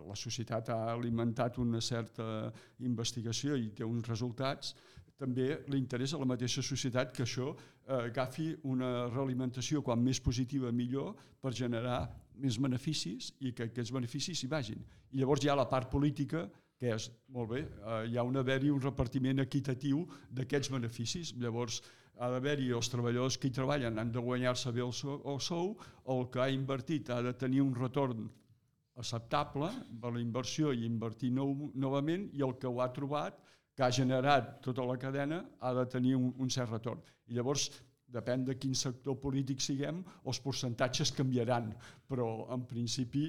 [0.09, 2.49] la societat ha alimentat una certa
[2.87, 4.73] investigació i té uns resultats,
[5.19, 10.21] també li interessa a la mateixa societat que això eh, agafi una realimentació quan més
[10.23, 12.07] positiva millor per generar
[12.39, 14.81] més beneficis i que aquests beneficis hi vagin.
[15.11, 16.47] I llavors hi ha la part política
[16.79, 21.35] que és, molt bé, eh, hi ha un haver-hi un repartiment equitatiu d'aquests beneficis.
[21.43, 21.81] Llavors,
[22.19, 25.75] ha d'haver-hi els treballadors que hi treballen han de guanyar-se bé el sou, el sou,
[26.15, 28.27] el que ha invertit ha de tenir un retorn
[28.99, 29.71] acceptable
[30.03, 33.39] per la inversió i invertir nou, novament i el que ho ha trobat
[33.79, 36.99] que ha generat tota la cadena ha de tenir un, un cert retorn.
[37.31, 37.69] I llavors,
[38.11, 41.69] depèn de quin sector polític siguem, els percentatges canviaran,
[42.11, 43.29] però en principi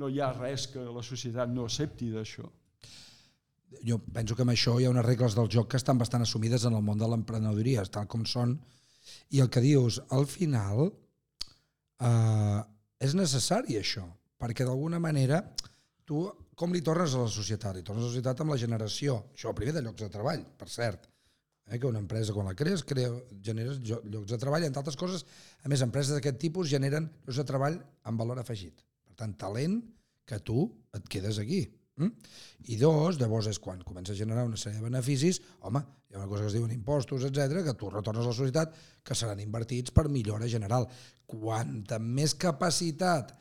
[0.00, 2.46] no hi ha res que la societat no accepti d'això.
[3.84, 6.64] Jo penso que amb això hi ha unes regles del joc que estan bastant assumides
[6.64, 8.56] en el món de l'emprenedoria, tal com són,
[9.36, 10.88] i el que dius, al final,
[12.00, 12.60] eh,
[13.04, 14.08] és necessari això,
[14.40, 15.44] perquè d'alguna manera
[16.08, 16.24] tu
[16.60, 17.78] com li tornes a la societat?
[17.78, 20.68] Li tornes a la societat amb la generació, això primer de llocs de treball, per
[20.68, 21.06] cert,
[21.66, 23.10] eh, que una empresa quan la crees crea,
[23.46, 25.24] generes llocs de treball, entre altres coses,
[25.64, 28.84] a més, empreses d'aquest tipus generen llocs de treball amb valor afegit.
[29.08, 29.80] Per tant, talent
[30.28, 31.64] que tu et quedes aquí.
[32.00, 32.28] Mm?
[32.72, 36.20] I dos, llavors és quan comença a generar una sèrie de beneficis, home, hi ha
[36.20, 39.40] una cosa que es diuen impostos, etc que tu retornes a la societat, que seran
[39.40, 40.88] invertits per millora general.
[41.30, 43.32] Quanta més capacitat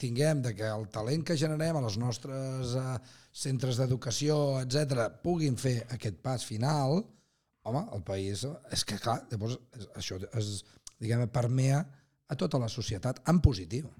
[0.00, 2.96] tinguem de que el talent que generem a les nostres uh,
[3.30, 7.02] centres d'educació, etc puguin fer aquest pas final,
[7.62, 8.44] home, el país...
[8.72, 9.58] És que, clar, llavors
[10.00, 10.52] això es,
[11.00, 11.82] diguem, permea
[12.30, 13.90] a tota la societat en positiu.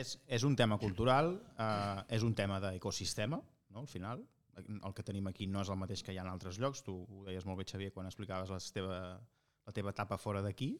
[0.00, 4.22] És, és un tema cultural, eh, és un tema d'ecosistema, no, al final.
[4.60, 6.84] El que tenim aquí no és el mateix que hi ha en altres llocs.
[6.86, 9.00] Tu ho deies molt bé, Xavier, quan explicaves la teva,
[9.66, 10.74] la teva etapa fora d'aquí.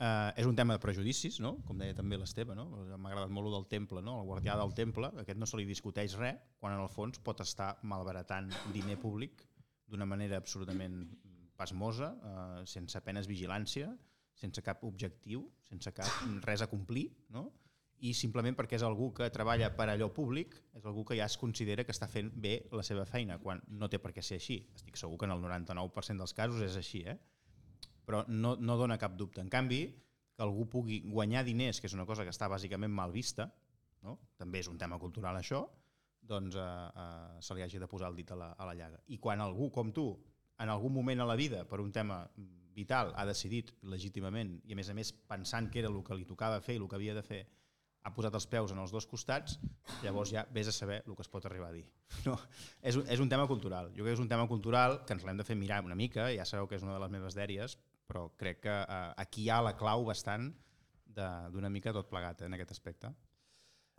[0.00, 1.58] Uh, és un tema de prejudicis, no?
[1.68, 2.62] com deia també l'Esteve, no?
[2.72, 4.14] m'ha agradat molt el del temple, no?
[4.22, 7.42] el guardià del temple, aquest no se li discuteix res, quan en el fons pot
[7.44, 9.44] estar malbaratant diner públic
[9.92, 11.02] d'una manera absolutament
[11.60, 13.90] pasmosa, uh, sense apenes vigilància,
[14.40, 16.08] sense cap objectiu, sense cap
[16.48, 17.50] res a complir, no?
[18.00, 21.36] i simplement perquè és algú que treballa per allò públic, és algú que ja es
[21.36, 24.62] considera que està fent bé la seva feina, quan no té per què ser així.
[24.80, 27.18] Estic segur que en el 99% dels casos és així, eh?
[28.06, 29.42] Però no, no dona cap dubte.
[29.42, 29.82] En canvi,
[30.36, 33.50] que algú pugui guanyar diners, que és una cosa que està bàsicament mal vista,
[34.06, 34.16] no?
[34.40, 35.66] també és un tema cultural això,
[36.30, 39.00] doncs eh, eh, se li hagi de posar el dit a la, a la llaga.
[39.08, 40.06] I quan algú com tu,
[40.60, 42.22] en algun moment a la vida, per un tema
[42.76, 46.28] vital, ha decidit legítimament, i a més a més pensant que era el que li
[46.28, 47.44] tocava fer i el que havia de fer,
[48.00, 49.58] ha posat els peus en els dos costats,
[50.00, 51.84] llavors ja vés a saber el que es pot arribar a dir.
[52.26, 52.36] No,
[52.80, 53.90] és, un, és un tema cultural.
[53.96, 56.30] Jo crec que és un tema cultural que ens l'hem de fer mirar una mica,
[56.32, 57.76] ja sabeu que és una de les meves dèries,
[58.10, 60.50] però crec que eh, aquí hi ha la clau bastant
[61.14, 63.12] d'una mica tot plegat eh, en aquest aspecte.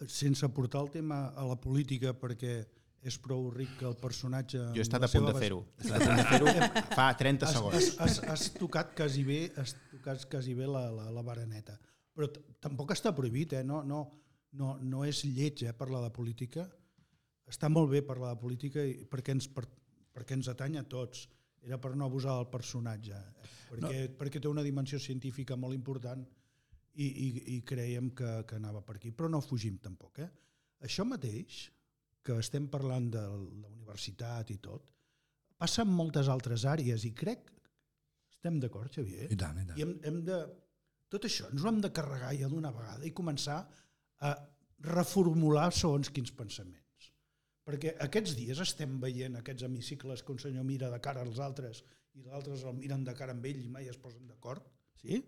[0.09, 2.55] Sense portar el tema a la política perquè
[3.01, 4.59] és prou ric que el personatge...
[4.75, 5.61] Jo he estat a punt de fer-ho.
[6.31, 6.51] Fer-ho
[6.93, 7.77] fa 30 has, segons.
[7.77, 11.77] Has, has, has tocat quasi bé, has tocat quasi bé la, la, la baraneta.
[12.13, 12.29] Però
[12.61, 13.63] tampoc està prohibit, eh?
[13.65, 14.03] no, no,
[14.59, 16.67] no, no és lleig eh, parlar de política.
[17.49, 19.65] Està molt bé parlar de política perquè ens, per,
[20.13, 21.25] perquè ens atany a tots
[21.65, 23.17] era per no abusar del personatge,
[23.69, 24.15] perquè, no.
[24.19, 26.23] perquè té una dimensió científica molt important
[26.93, 30.23] i, i, i creiem que, que anava per aquí, però no fugim tampoc.
[30.25, 30.29] Eh?
[30.87, 31.63] Això mateix,
[32.21, 34.89] que estem parlant de la universitat i tot,
[35.61, 37.51] passa en moltes altres àrees i crec,
[38.33, 39.29] estem d'acord, Xavier?
[39.29, 39.77] I tant, i tant.
[39.77, 40.41] I hem, hem de
[41.11, 43.59] tot això ens ho hem de carregar ja d'una vegada i començar
[44.27, 44.31] a
[44.87, 46.79] reformular segons quins pensaments.
[47.71, 51.85] Perquè aquests dies estem veient aquests hemicicles que un senyor mira de cara als altres
[52.17, 54.65] i els altres el miren de cara amb ell i mai es posen d'acord.
[54.99, 55.21] Sí?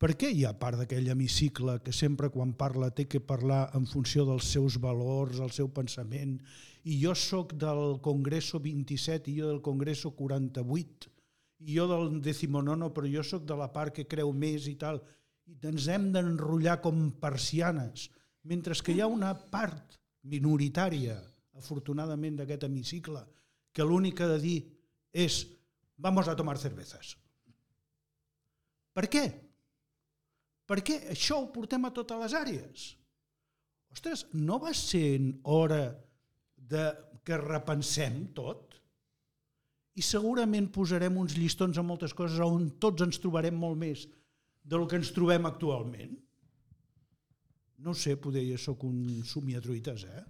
[0.00, 3.86] Per què hi ha part d'aquell hemicicle que sempre quan parla té que parlar en
[3.88, 6.36] funció dels seus valors, el seu pensament,
[6.84, 11.12] i jo sóc del Congreso 27 i jo del Congreso 48,
[11.68, 15.00] i jo del decimonono, però jo sóc de la part que creu més i tal,
[15.48, 18.08] i ens hem d'enrotllar com persianes,
[18.44, 21.16] mentre que hi ha una part minoritària,
[21.56, 23.22] afortunadament, d'aquest hemicicle,
[23.72, 24.58] que l'únic que ha de dir
[25.12, 25.44] és
[26.00, 27.14] vamos a tomar cervezas.
[28.96, 29.24] Per què?
[30.70, 32.86] Perquè això ho portem a totes les àrees.
[33.90, 35.82] Ostres, no va ser hora
[36.54, 36.84] de
[37.26, 38.76] que repensem tot?
[39.98, 44.06] I segurament posarem uns llistons a moltes coses on tots ens trobarem molt més
[44.62, 46.14] del que ens trobem actualment.
[47.80, 50.24] No sé, poder jo sóc un somiatruites, eh?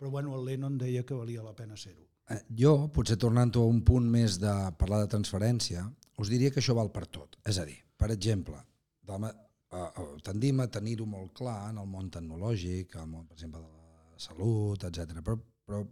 [0.00, 2.06] Però bueno, el Lennon deia que valia la pena ser-ho.
[2.30, 5.84] Eh, Jo, potser tornant a un punt més de parlar de transferència,
[6.18, 7.38] us diria que això val per tot.
[7.46, 8.58] És a dir, per exemple,
[9.06, 9.30] de la,
[9.76, 13.62] uh, tendim a tenir-ho molt clar en el món tecnològic, en el món, per exemple,
[13.62, 15.22] de la salut, etc.
[15.26, 15.84] Però, però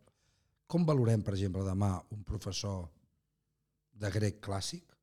[0.67, 2.87] com valorem, per exemple, demà un professor
[3.99, 4.98] de grec clàssic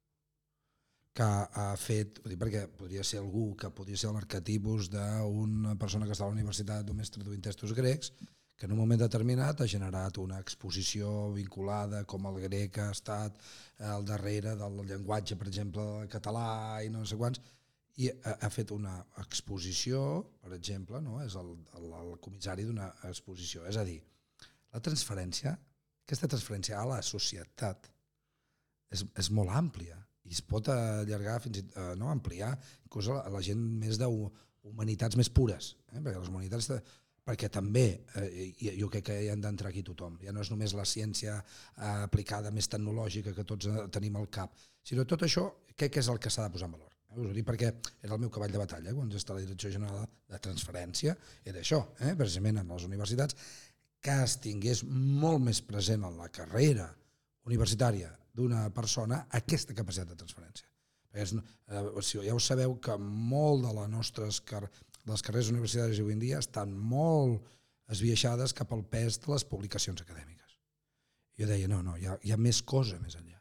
[1.16, 6.12] que ha fet, dir, perquè podria ser algú que podria ser l'arquetipus d'una persona que
[6.12, 8.12] està a la universitat només traduint textos grecs,
[8.56, 13.40] que en un moment determinat ha generat una exposició vinculada com el grec ha estat
[13.96, 17.40] al darrere del llenguatge, per exemple, català i no sé quants,
[18.04, 20.02] i ha, ha fet una exposició,
[20.44, 21.22] per exemple, no?
[21.24, 23.64] és el, el, el comissari d'una exposició.
[23.72, 24.02] És a dir,
[24.76, 25.56] la transferència,
[26.04, 27.88] aquesta transferència a la societat
[28.92, 32.54] és, és molt àmplia i es pot allargar fins i tot, eh, no, ampliar
[32.86, 36.00] inclús a la, a la gent més d'humanitats més pures, eh?
[36.00, 36.80] perquè les humanitats de,
[37.26, 37.86] perquè també,
[38.22, 41.40] eh, jo crec que hi han d'entrar aquí tothom, ja no és només la ciència
[41.40, 44.54] eh, aplicada més tecnològica que tots eh, tenim al cap,
[44.86, 46.92] sinó tot això crec que és el que s'ha de posar en valor.
[47.10, 47.20] Eh?
[47.20, 47.72] Us ho dic perquè
[48.04, 48.98] era el meu cavall de batalla, eh?
[48.98, 52.14] quan estava a la Direcció General de Transferència, era això, eh?
[52.20, 53.38] precisament en les universitats,
[54.06, 56.92] que es tingués molt més present en la carrera
[57.46, 60.68] universitària d'una persona aquesta capacitat de transferència.
[61.16, 61.84] És, eh,
[62.26, 64.66] ja ho sabeu que molt de les nostres car
[65.06, 67.46] les carreres universitàries avui en dia estan molt
[67.94, 70.58] esbiaixades cap al pes de les publicacions acadèmiques.
[71.38, 73.38] Jo deia, no, no, hi ha, hi ha més cosa més enllà.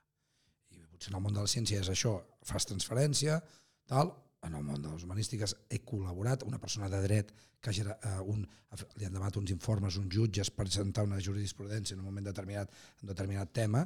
[0.75, 3.39] I potser en el món de la ciència és això, fas transferència,
[3.89, 4.13] tal,
[4.45, 8.21] en el món de les humanístiques he col·laborat, una persona de dret que hagi, uh,
[8.29, 8.45] un,
[8.99, 12.73] li han demanat uns informes, uns jutges per presentar una jurisprudència en un moment determinat,
[13.03, 13.85] en determinat tema,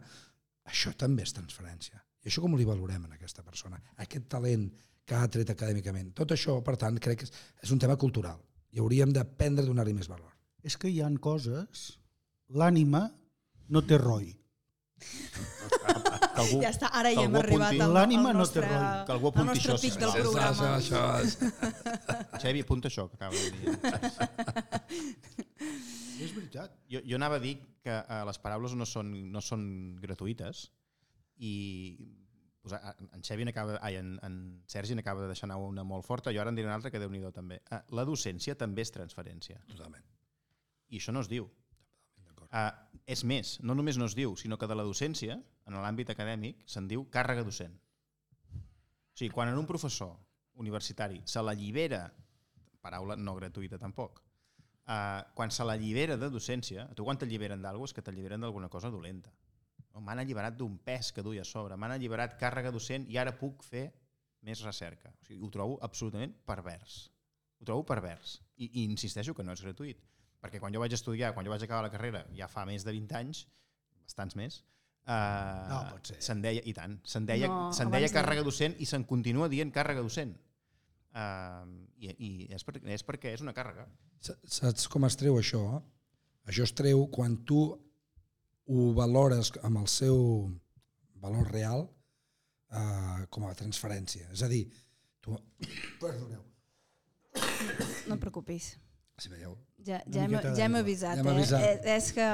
[0.68, 2.02] això també és transferència.
[2.24, 3.78] I això com li valorem en aquesta persona?
[4.04, 4.66] Aquest talent
[5.08, 6.10] que ha tret acadèmicament.
[6.18, 7.32] Tot això, per tant, crec que és,
[7.64, 8.42] és un tema cultural
[8.74, 10.34] i hauríem d'aprendre a donar-li més valor.
[10.62, 11.94] És que hi han coses...
[12.48, 13.02] L'ànima
[13.68, 14.30] no té roi.
[16.38, 18.86] Que algú, Ja està, ara ja hem arribat apunti- al, L'ànima no té rol.
[19.08, 20.22] Que algú al apunti nostre això, pic del sisplau.
[20.22, 20.70] programa.
[20.78, 22.40] això, això.
[22.42, 23.66] Xavi, apunta això que acaba de dir.
[26.18, 26.72] És veritat.
[26.90, 29.62] Jo, jo anava a dir que eh, les paraules no són, no són
[30.02, 30.64] gratuïtes
[31.38, 31.52] i
[32.62, 36.32] pues, en Xavi n'acaba, ai, en, en Sergi n'acaba de deixar anar una molt forta,
[36.34, 37.60] jo ara en diré una altra que déu nhi també.
[37.70, 39.60] Eh, La docència també és transferència.
[39.70, 40.04] Totalment.
[40.90, 41.46] I això no es diu.
[42.48, 42.70] Uh,
[43.04, 45.34] és més, no només no es diu, sinó que de la docència,
[45.68, 47.74] en l'àmbit acadèmic, se'n diu càrrega docent.
[47.74, 50.14] O sigui, quan en un professor
[50.62, 52.06] universitari se l'allibera,
[52.82, 54.22] paraula no gratuïta tampoc,
[54.88, 58.90] uh, quan se l'allibera de docència, tu quan t'alliberen d'alguna és que t'alliberen d'alguna cosa
[58.94, 59.32] dolenta.
[59.92, 60.02] No?
[60.04, 63.64] M'han alliberat d'un pes que duia a sobre, m'han alliberat càrrega docent i ara puc
[63.66, 63.88] fer
[64.46, 65.10] més recerca.
[65.10, 67.08] O sigui, ho trobo absolutament pervers.
[67.58, 68.38] Ho trobo pervers.
[68.56, 70.06] I, I insisteixo que no és gratuït
[70.42, 72.94] perquè quan jo vaig estudiar, quan jo vaig acabar la carrera, ja fa més de
[72.94, 73.44] 20 anys,
[74.04, 74.60] bastants més,
[75.06, 76.16] uh, No, pot ser.
[76.24, 79.70] se'n deia, i tant, se'n deia, No, se'n deia càrrega docent i se'n continua dient
[79.74, 80.34] càrrega docent.
[81.18, 81.64] Uh,
[81.98, 83.86] I i és, per, és perquè és una càrrega.
[84.20, 85.62] Sa- Saps com es treu això?
[86.48, 87.62] Això es treu quan tu
[88.68, 90.18] ho valores amb el seu
[91.20, 91.86] valor real
[92.70, 94.28] eh, com a transferència.
[94.32, 94.66] És a dir,
[95.24, 95.36] tu...
[96.00, 96.44] Perdoneu.
[98.08, 98.74] No et preocupis.
[99.18, 101.32] Si veieu, Ja, ja, hem, ja hem avisat, Ja hem eh?
[101.36, 101.62] avisat.
[101.64, 102.24] Eh, És que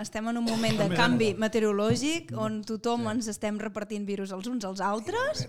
[0.00, 4.64] estem en un moment de canvi meteorològic on tothom ens estem repartint virus els uns
[4.64, 5.42] als altres.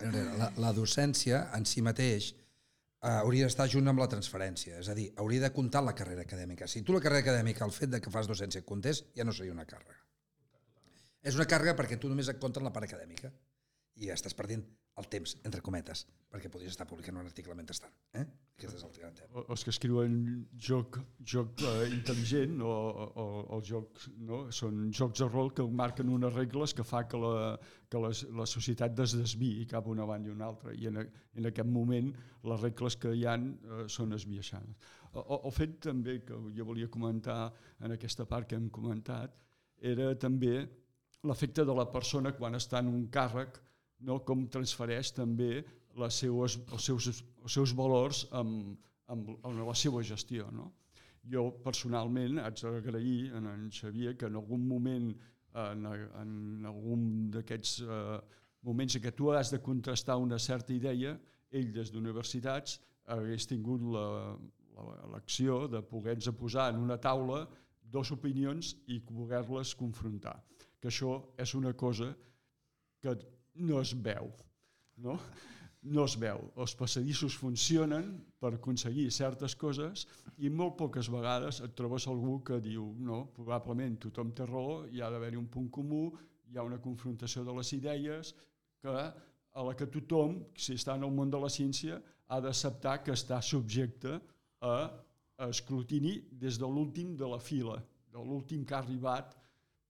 [0.00, 0.34] enrere.
[0.40, 4.96] La, la docència en si mateix eh, hauria d'estar junt amb la transferència, és a
[4.98, 6.66] dir, hauria de comptar la carrera acadèmica.
[6.66, 9.52] Si tu la carrera acadèmica, el fet de que fas docència comptés, ja no seria
[9.54, 10.00] una càrrega.
[11.26, 13.32] És una càrrega perquè tu només et comptes la part acadèmica
[13.96, 14.64] i ja estàs perdent
[15.00, 17.92] el temps, entre cometes, perquè podries estar publicant un article mentrestant.
[18.16, 18.24] Eh?
[18.56, 19.28] Aquest és el gran tema.
[19.36, 20.12] O- Els que escriuen
[20.66, 20.96] joc,
[21.32, 22.70] joc eh, intel·ligent o,
[23.04, 24.38] o, o joc, no?
[24.50, 27.58] són jocs de rol que marquen unes regles que fa que la,
[27.92, 31.50] que la, la societat es desviï cap una banda i una altra i en, en
[31.52, 32.08] aquest moment
[32.48, 34.88] les regles que hi han eh, són esbiaixades.
[35.12, 37.52] El- el fet també que jo volia comentar
[37.84, 39.36] en aquesta part que hem comentat
[39.84, 40.62] era també
[41.28, 43.60] l'efecte de la persona quan està en un càrrec
[44.08, 44.22] no?
[44.24, 45.58] com transfereix també
[45.96, 47.06] les seues, els, seus,
[47.42, 48.76] els seus valors amb,
[49.12, 50.48] amb, amb la seva gestió.
[50.52, 50.70] No?
[51.26, 55.08] Jo personalment haig d'agrair a en Xavier que en algun moment,
[55.56, 55.86] en,
[56.20, 58.18] en algun d'aquests eh,
[58.66, 61.16] moments en què tu has de contrastar una certa idea,
[61.50, 64.36] ell des d'universitats hagués tingut la-
[64.76, 67.46] la- l'acció de poder-nos posar en una taula
[67.82, 70.36] dos opinions i poder-les confrontar.
[70.80, 72.10] Que això és una cosa
[73.00, 73.14] que
[73.62, 74.28] no es veu.
[74.98, 75.18] No?
[75.82, 76.40] No es veu.
[76.58, 78.08] Els passadissos funcionen
[78.40, 80.06] per aconseguir certes coses
[80.38, 85.02] i molt poques vegades et trobes algú que diu no, probablement tothom té raó, hi
[85.02, 86.10] ha d'haver-hi un punt comú,
[86.50, 88.34] hi ha una confrontació de les idees
[88.82, 88.92] que
[89.56, 91.96] a la que tothom, si està en el món de la ciència,
[92.28, 94.18] ha d'acceptar que està subjecte
[94.60, 94.74] a,
[95.38, 97.78] a escrutini des de l'últim de la fila,
[98.12, 99.32] de l'últim que ha arribat,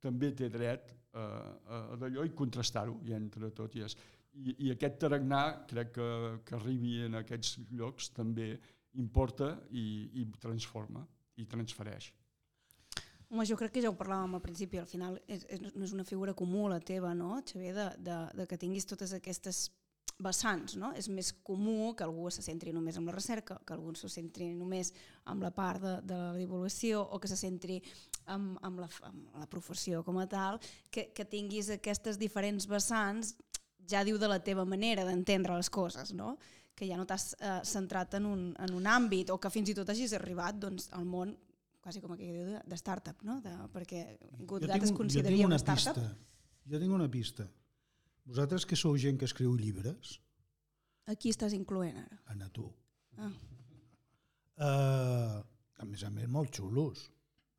[0.02, 3.96] també té dret a, a, a d'allò i contrastar-ho i entre tot i és.
[4.36, 6.08] I, i aquest tarannà crec que,
[6.44, 8.50] que arribi en aquests llocs també
[9.00, 9.86] importa i,
[10.20, 11.06] i transforma
[11.40, 12.10] i transfereix.
[13.28, 15.94] Home, jo crec que ja ho parlàvem al principi, al final és, és, no és
[15.96, 19.66] una figura comú la teva, no, Xavier, de, de, de que tinguis totes aquestes
[20.22, 20.92] vessants, no?
[20.96, 24.48] És més comú que algú se centri només en la recerca, que algú se centri
[24.56, 24.92] només
[25.28, 27.82] en la part de, de la divulgació o que se centri
[28.32, 33.34] en, en, la, en la professió com a tal, que, que tinguis aquestes diferents vessants
[33.88, 36.36] ja diu de la teva manera d'entendre les coses, no?
[36.76, 39.74] que ja no t'has eh, centrat en un, en un àmbit o que fins i
[39.74, 41.32] tot hagis arribat doncs, al món
[41.80, 43.38] quasi com aquell diu de, de startup, no?
[43.40, 44.02] De, perquè
[44.44, 45.96] Good Gat es consideraria una una startup.
[45.96, 46.68] pista.
[46.68, 47.46] Jo tinc una pista.
[48.26, 50.18] Vosaltres que sou gent que escriu llibres,
[51.06, 52.18] Aquí estàs incloent ara.
[52.34, 52.66] a tu.
[53.16, 53.30] Ah.
[54.56, 55.36] Uh,
[55.78, 57.04] a més a més, molt xulos.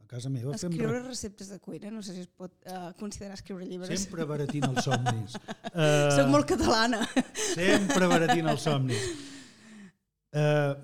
[0.07, 3.65] A casa meva Escriure receptes de cuina, no sé si es pot uh, considerar escriure
[3.67, 3.91] llibres.
[3.91, 5.33] sempre baratint els somnis.
[5.35, 7.01] Uh, Soc molt catalana.
[7.35, 9.01] Sempre baratint els somnis.
[10.31, 10.79] Uh,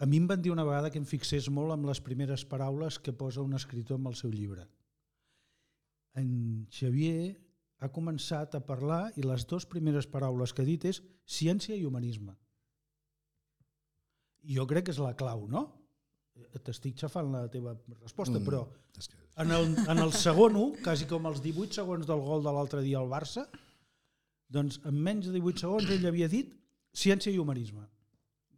[0.00, 2.96] a mi em van dir una vegada que em fixés molt amb les primeres paraules
[2.96, 4.64] que posa un escritor en el seu llibre.
[6.16, 6.30] En
[6.72, 7.34] Xavier
[7.84, 11.84] ha començat a parlar i les dues primeres paraules que ha dit és ciència i
[11.84, 12.32] humanisme.
[14.48, 15.66] Jo crec que és la clau, no?
[16.64, 18.44] T'estic xafant la teva resposta, Mm.
[18.46, 18.66] però
[18.98, 22.42] És que- en el, en el segon, un, quasi com els 18 segons del gol
[22.42, 23.46] de l'altre dia al Barça,
[24.48, 26.52] doncs en menys de 18 segons ell havia dit
[26.92, 27.86] ciència i humanisme.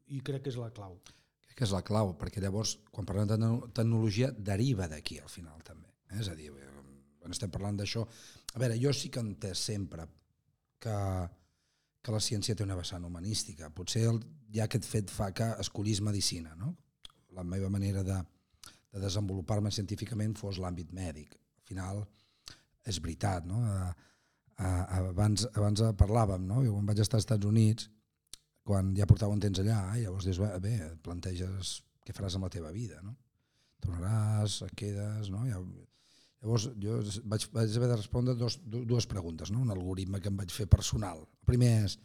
[0.09, 0.99] I crec que és la clau.
[1.47, 5.29] Crec que és la clau, perquè llavors, quan parlem de tecno- tecnologia, deriva d'aquí al
[5.29, 5.89] final també.
[6.11, 6.19] Eh?
[6.21, 6.71] És a dir, eh,
[7.19, 8.07] quan estem parlant d'això...
[8.55, 10.07] A veure, jo sí que entès sempre
[10.79, 11.29] que,
[12.03, 13.71] que la ciència té una vessant humanística.
[13.71, 14.19] Potser el,
[14.53, 16.75] ja aquest fet fa que escollís medicina, no?
[17.37, 18.19] La meva manera de,
[18.93, 21.35] de desenvolupar-me científicament fos l'àmbit mèdic.
[21.35, 22.03] Al final,
[22.89, 23.63] és veritat, no?
[23.65, 23.93] A,
[24.59, 26.63] a, abans, abans parlàvem, no?
[26.67, 27.89] Jo quan vaig estar als Estats Units,
[28.63, 32.47] quan ja portava un temps allà, i llavors dius, bé, et planteges què faràs amb
[32.47, 33.17] la teva vida, no?
[33.83, 35.43] Tornaràs, et quedes, no?
[35.49, 35.59] Ja,
[36.43, 39.63] llavors jo vaig, vaig haver de respondre dos, du- dues preguntes, no?
[39.65, 41.25] Un algoritme que em vaig fer personal.
[41.25, 41.97] El primer és,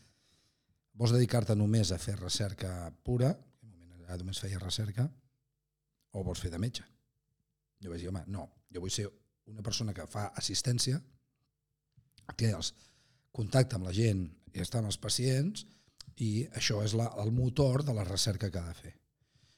[0.97, 2.71] vols dedicar-te només a fer recerca
[3.05, 3.35] pura,
[4.07, 5.07] allà només feia recerca,
[6.15, 6.85] o vols fer de metge?
[7.83, 9.07] Jo vaig dir, home, no, jo vull ser
[9.51, 10.99] una persona que fa assistència,
[12.35, 12.73] que els
[13.35, 15.65] contacta amb la gent i està amb els pacients,
[16.23, 18.93] i això és la, el motor de la recerca que ha de fer.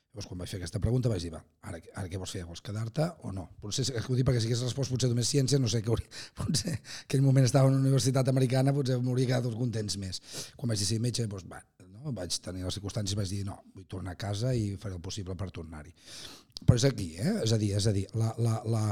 [0.10, 2.42] Llavors, quan vaig fer aquesta pregunta, vaig dir, va, ara, ara què vols fer?
[2.50, 3.46] Vols quedar-te o no?
[3.62, 6.10] Potser, ho dic perquè si hagués respost potser només ciència, no sé, que hauria,
[6.40, 10.20] potser en aquell moment estava en una universitat americana, potser m'hauria quedat uns contents més.
[10.58, 11.62] Quan vaig decidir metge, doncs, va,
[12.00, 12.14] no?
[12.16, 15.04] vaig tenir les circumstàncies i vaig dir, no, vull tornar a casa i faré el
[15.04, 15.94] possible per tornar-hi.
[16.64, 17.36] Però és aquí, eh?
[17.44, 18.84] és a dir, és a dir la, la, la,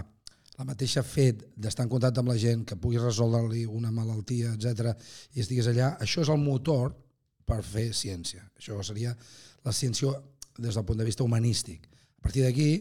[0.58, 4.94] la mateixa fet d'estar en contacte amb la gent, que puguis resoldre-li una malaltia, etc
[5.36, 6.96] i estiguis allà, això és el motor
[7.48, 8.44] per fer ciència.
[8.60, 9.16] Això seria
[9.64, 10.14] la ciència
[10.58, 11.88] des del punt de vista humanístic.
[12.18, 12.72] A partir d'aquí,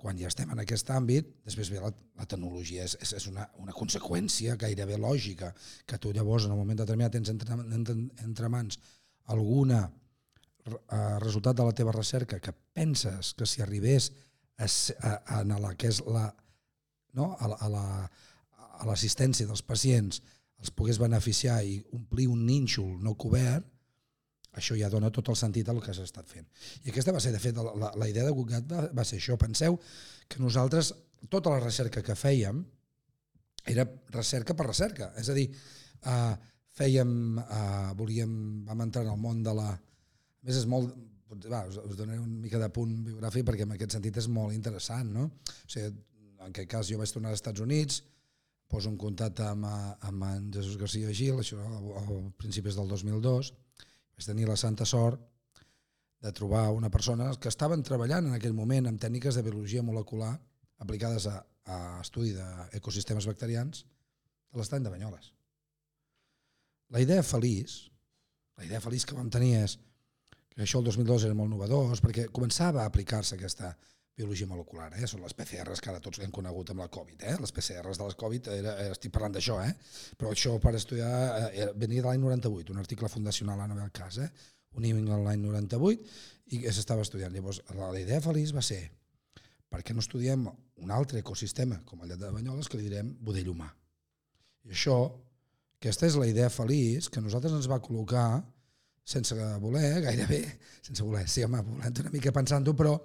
[0.00, 3.74] quan ja estem en aquest àmbit, després ve la, la tecnologia, és, és una, una
[3.76, 5.50] conseqüència gairebé lògica,
[5.84, 8.80] que tu llavors en un moment determinat tens entre, entre, entre mans
[9.32, 14.10] alguna eh, resultat de la teva recerca que penses que si arribés
[14.58, 16.26] a, a, a, a la que és la,
[17.16, 17.32] no?
[17.38, 18.10] a a la-
[18.80, 18.86] a
[19.48, 20.22] dels pacients
[20.60, 23.64] els pogués beneficiar i omplir un nínxol no cobert,
[24.52, 26.46] això ja dona tot el sentit al que s'ha estat fent.
[26.84, 29.20] I aquesta va ser, de fet, la, la, la idea de Google va, va ser
[29.20, 29.38] això.
[29.40, 29.78] Penseu
[30.28, 30.92] que nosaltres,
[31.32, 32.64] tota la recerca que fèiem,
[33.70, 35.12] era recerca per recerca.
[35.20, 35.46] És a dir,
[36.02, 36.34] uh,
[36.80, 38.32] fèiem, uh, volíem,
[38.68, 39.70] vam entrar en el món de la...
[39.74, 40.94] A més, és molt...
[41.30, 44.54] Va, us, us donaré una mica de punt biogràfic perquè en aquest sentit és molt
[44.56, 45.28] interessant, no?
[45.46, 45.92] O sigui,
[46.40, 48.00] en aquest cas jo vaig tornar als Estats Units,
[48.70, 53.52] poso en contacte amb, amb en Jesús García Gil, això a, a principis del 2002,
[54.16, 55.22] vaig tenir la santa sort
[56.20, 60.32] de trobar una persona que estaven treballant en aquell moment amb tècniques de biologia molecular
[60.84, 65.30] aplicades a, a estudi d'ecosistemes bacterians de l'estany de Banyoles.
[66.90, 67.84] La idea feliç,
[68.58, 69.76] la idea feliç que vam tenir és
[70.50, 73.70] que això el 2002 era molt novedós, perquè començava a aplicar-se aquesta
[74.18, 75.06] biologia molecular, eh?
[75.08, 77.36] són les PCRs que ara tots hem conegut amb la Covid, eh?
[77.40, 79.70] les PCRs de la Covid, era, estic parlant d'això, eh?
[80.18, 81.12] però això per estudiar
[81.48, 84.28] eh, venia de l'any 98, un article fundacional a no ve el cas, eh?
[84.76, 86.10] un email l'any 98
[86.52, 87.32] i s'estava estudiant.
[87.32, 88.82] Llavors, la, la idea feliç va ser
[89.70, 93.52] per què no estudiem un altre ecosistema, com el de Banyoles, que li direm budell
[93.52, 93.70] humà.
[94.66, 94.96] I això,
[95.80, 98.42] aquesta és la idea feliç que nosaltres ens va col·locar
[99.10, 100.42] sense voler, gairebé,
[100.84, 102.98] sense voler, sí, home, volent una mica pensant-ho, però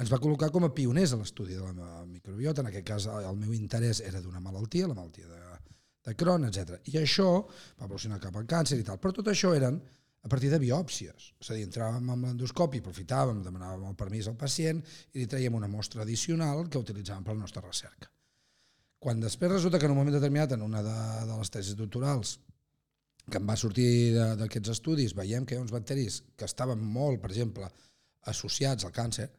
[0.00, 2.60] ens va col·locar com a pioners a l'estudi de la microbiota.
[2.60, 5.40] En aquest cas, el meu interès era d'una malaltia, la malaltia de,
[6.06, 6.76] de Crohn, etc.
[6.92, 9.00] I això va evolucionar cap al càncer i tal.
[9.00, 11.32] Però tot això eren a partir de biòpsies.
[11.40, 15.56] És a dir, entràvem amb l'endoscopi, aprofitàvem, demanàvem el permís al pacient i li traiem
[15.56, 18.12] una mostra addicional que utilitzàvem per la nostra recerca.
[19.00, 20.96] Quan després resulta que en un moment determinat, en una de,
[21.26, 22.36] de les tesis doctorals,
[23.30, 23.88] que em va sortir
[24.36, 27.68] d'aquests estudis, veiem que hi ha uns bacteris que estaven molt, per exemple,
[28.28, 29.30] associats al càncer,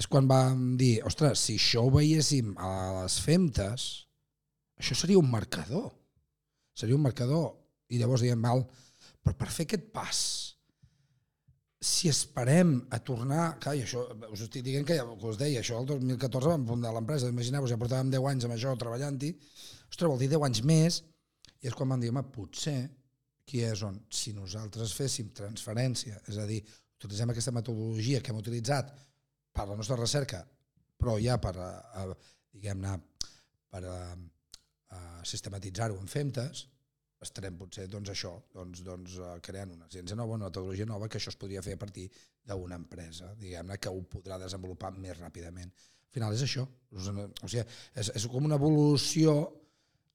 [0.00, 2.70] és quan vam dir, ostres, si això ho veiéssim a
[3.02, 3.84] les femtes,
[4.80, 5.92] això seria un marcador.
[6.74, 7.52] Seria un marcador.
[7.92, 8.64] I llavors diem, val,
[9.22, 10.18] però per fer aquest pas,
[11.84, 13.58] si esperem a tornar...
[13.60, 16.64] Clar, i això, us estic dient que, ja, que us deia, això el 2014 vam
[16.68, 19.30] fundar l'empresa, imagineu-vos, ja portàvem 10 anys amb això treballant-hi,
[19.90, 21.00] ostres, vol dir 10 anys més,
[21.60, 22.78] i és quan vam dir, home, potser
[23.44, 26.62] qui és on, si nosaltres féssim transferència, és a dir,
[26.96, 28.94] utilitzem aquesta metodologia que hem utilitzat
[29.52, 30.40] per la nostra recerca,
[30.96, 32.06] però ja per, a,
[32.54, 32.94] diguem-ne,
[33.68, 33.98] per a,
[34.96, 36.64] a sistematitzar-ho en femtes,
[37.24, 41.18] estarem potser doncs, això, doncs, doncs, uh, creant una ciència nova, una metodologia nova, que
[41.20, 42.06] això es podria fer a partir
[42.46, 45.72] d'una empresa, diguem-ne, que ho podrà desenvolupar més ràpidament.
[45.74, 46.64] Al final és això.
[46.94, 47.64] O sigui,
[47.98, 49.34] és, és com una evolució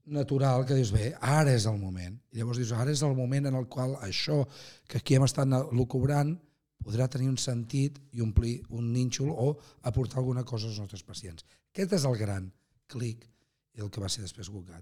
[0.09, 2.15] natural que dius, bé, ara és el moment.
[2.33, 4.43] I llavors dius, ara és el moment en el qual això
[4.87, 6.35] que aquí hem estat lucobrant
[6.83, 9.51] podrà tenir un sentit i omplir un nínxol o
[9.89, 11.45] aportar alguna cosa als nostres pacients.
[11.73, 12.49] Aquest és el gran
[12.89, 13.27] clic
[13.75, 14.81] i el que va ser després Google.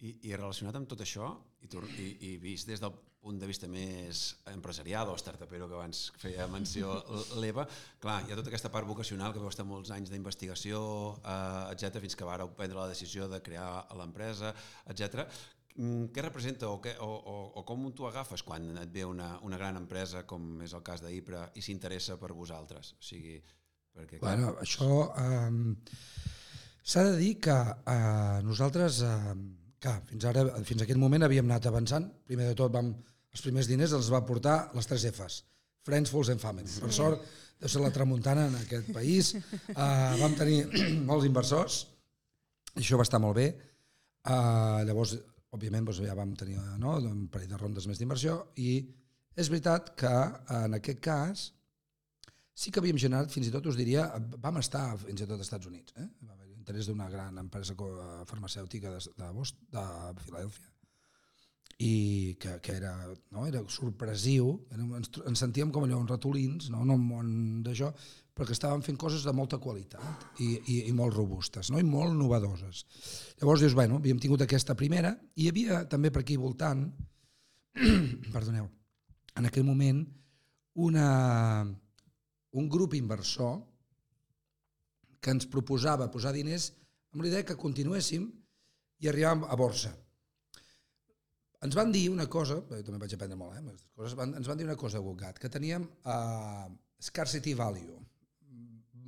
[0.00, 1.28] I, I relacionat amb tot això,
[1.60, 6.06] i, i, i vist des del punt de vista més empresarial o startupero que abans
[6.22, 6.94] feia menció
[7.42, 7.66] l'Eva,
[8.00, 10.80] clar, hi ha tota aquesta part vocacional que vau estar molts anys d'investigació,
[11.20, 14.54] eh, etc fins que vareu prendre la decisió de crear l'empresa,
[14.88, 15.26] etc.
[15.76, 19.34] Mm, què representa o, què, o, o, o com tu agafes quan et ve una,
[19.44, 22.94] una gran empresa com és el cas d'Ipra i s'interessa per vosaltres?
[22.96, 23.36] O sigui,
[23.92, 25.10] perquè, clar, bueno, això...
[25.20, 25.98] Eh,
[26.90, 29.34] S'ha de dir que eh, nosaltres eh,
[29.80, 32.08] Clar, fins ara, fins aquest moment havíem anat avançant.
[32.28, 32.90] Primer de tot, vam,
[33.32, 35.40] els primers diners els va portar les 3 Fs.
[35.88, 36.68] Friends, Fools and Family.
[36.82, 37.24] Per sort,
[37.60, 39.32] deu ser la tramuntana en aquest país.
[39.72, 40.62] Uh, vam tenir
[41.10, 41.80] molts inversors,
[42.76, 43.48] i això va estar molt bé.
[44.28, 45.16] Uh, llavors,
[45.56, 48.74] òbviament, doncs, ja vam tenir no, un parell de rondes més d'inversió i
[49.40, 50.12] és veritat que
[50.60, 51.46] en aquest cas
[52.60, 54.04] sí que havíem generat, fins i tot us diria,
[54.42, 55.94] vam estar fins i tot als Estats Units.
[55.96, 56.06] Eh?
[56.26, 56.39] Va haver
[56.70, 57.74] interès d'una gran empresa
[58.26, 59.82] farmacèutica de, de, Bost, de
[60.22, 60.68] Filadèlfia
[61.80, 62.92] i que, que era,
[63.32, 67.30] no, era sorpresiu, ens, ens sentíem com allò, uns ratolins, no, en un món
[67.64, 67.88] d'això,
[68.36, 71.80] però que estàvem fent coses de molta qualitat i, i, i molt robustes, no?
[71.80, 72.84] i molt novedoses.
[73.40, 76.84] Llavors dius, bueno, havíem tingut aquesta primera, i hi havia també per aquí voltant,
[78.36, 78.68] perdoneu,
[79.40, 80.04] en aquell moment,
[80.84, 81.08] una,
[82.52, 83.56] un grup inversor
[85.20, 86.70] que ens proposava posar diners
[87.12, 88.28] amb la idea que continuéssim
[89.00, 89.92] i arribàvem a borsa.
[91.60, 94.64] Ens van dir una cosa, també vaig aprendre molt, eh, coses, van, ens van dir
[94.64, 97.98] una cosa a que teníem uh, scarcity value,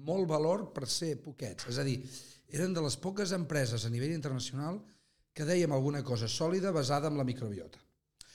[0.04, 1.68] molt valor per ser poquets.
[1.70, 1.96] És a dir,
[2.52, 4.82] eren de les poques empreses a nivell internacional
[5.32, 7.80] que dèiem alguna cosa sòlida basada en la microbiota.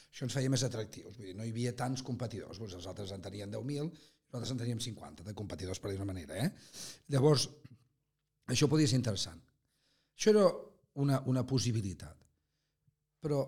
[0.10, 3.12] Això ens feia més atractius, vull dir, no hi havia tants competidors, doncs els altres
[3.14, 3.92] en tenien 10.000,
[4.28, 6.38] nosaltres en teníem 50 de competidors, per dir una manera.
[6.44, 6.50] Eh?
[7.14, 7.48] Llavors,
[8.52, 9.40] això podia ser interessant.
[10.18, 10.48] Això era
[11.02, 12.26] una, una possibilitat.
[13.24, 13.44] Però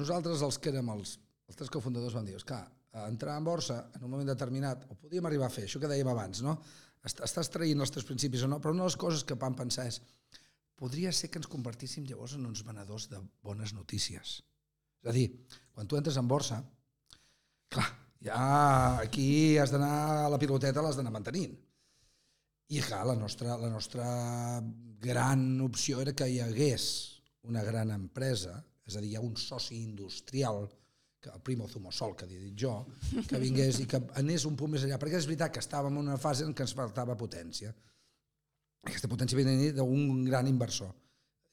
[0.00, 1.18] nosaltres, els que érem els,
[1.48, 2.64] els tres cofundadors, vam dir, esclar,
[3.04, 6.10] entrar en borsa en un moment determinat, ho podíem arribar a fer, això que dèiem
[6.10, 6.56] abans, no?
[7.04, 9.88] Estàs traient els teus principis o no, però una de les coses que vam pensar
[9.90, 9.98] és
[10.78, 14.38] podria ser que ens convertíssim llavors en uns venedors de bones notícies.
[15.04, 15.26] És a dir,
[15.74, 16.62] quan tu entres en borsa,
[17.68, 17.90] clar,
[18.24, 21.54] ja aquí has d'anar a la piloteta, l'has d'anar mantenint.
[22.72, 24.06] I clar, la nostra, la nostra
[25.04, 26.86] gran opció era que hi hagués
[27.44, 28.56] una gran empresa,
[28.88, 30.64] és a dir, hi ha un soci industrial
[31.20, 32.72] que el primo zumosol, que he dit jo,
[33.28, 36.08] que vingués i que anés un punt més allà, perquè és veritat que estàvem en
[36.08, 37.72] una fase en què ens faltava potència.
[38.84, 40.90] Aquesta potència venia d'un gran inversor.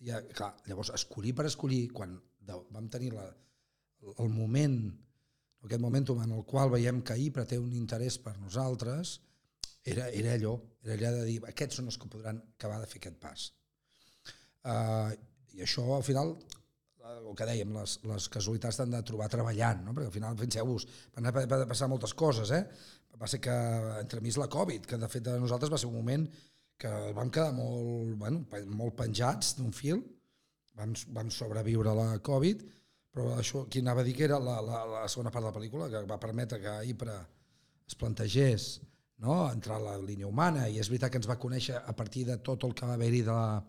[0.04, 2.18] I, clar, llavors, escollir per escollir, quan
[2.48, 3.28] vam tenir la,
[4.18, 4.80] el moment,
[5.68, 9.20] aquest moment en el qual veiem que IPRA té un interès per nosaltres,
[9.84, 10.56] era, era allò,
[10.86, 13.46] era allò de dir, aquests són els que podran acabar de fer aquest pas.
[14.62, 15.14] Uh,
[15.58, 16.36] I això, al final,
[17.12, 19.94] el que dèiem, les, les casualitats t'han de trobar treballant, no?
[19.96, 20.88] perquè al final, penseu-vos,
[21.18, 21.30] van
[21.70, 22.64] passar moltes coses, eh?
[23.22, 23.54] Va ser que
[24.00, 26.24] entremig la Covid, que de fet a nosaltres va ser un moment
[26.82, 30.00] que vam quedar molt, bueno, molt penjats d'un fil,
[30.78, 32.64] vam, vam sobreviure a la Covid,
[33.12, 35.58] però això, qui anava a dir que era la, la, la segona part de la
[35.58, 37.18] pel·lícula, que va permetre que IPRA
[37.88, 38.68] es plantegés
[39.22, 39.44] no?
[39.52, 42.40] entrar a la línia humana, i és veritat que ens va conèixer a partir de
[42.40, 43.64] tot el que va haver-hi de la,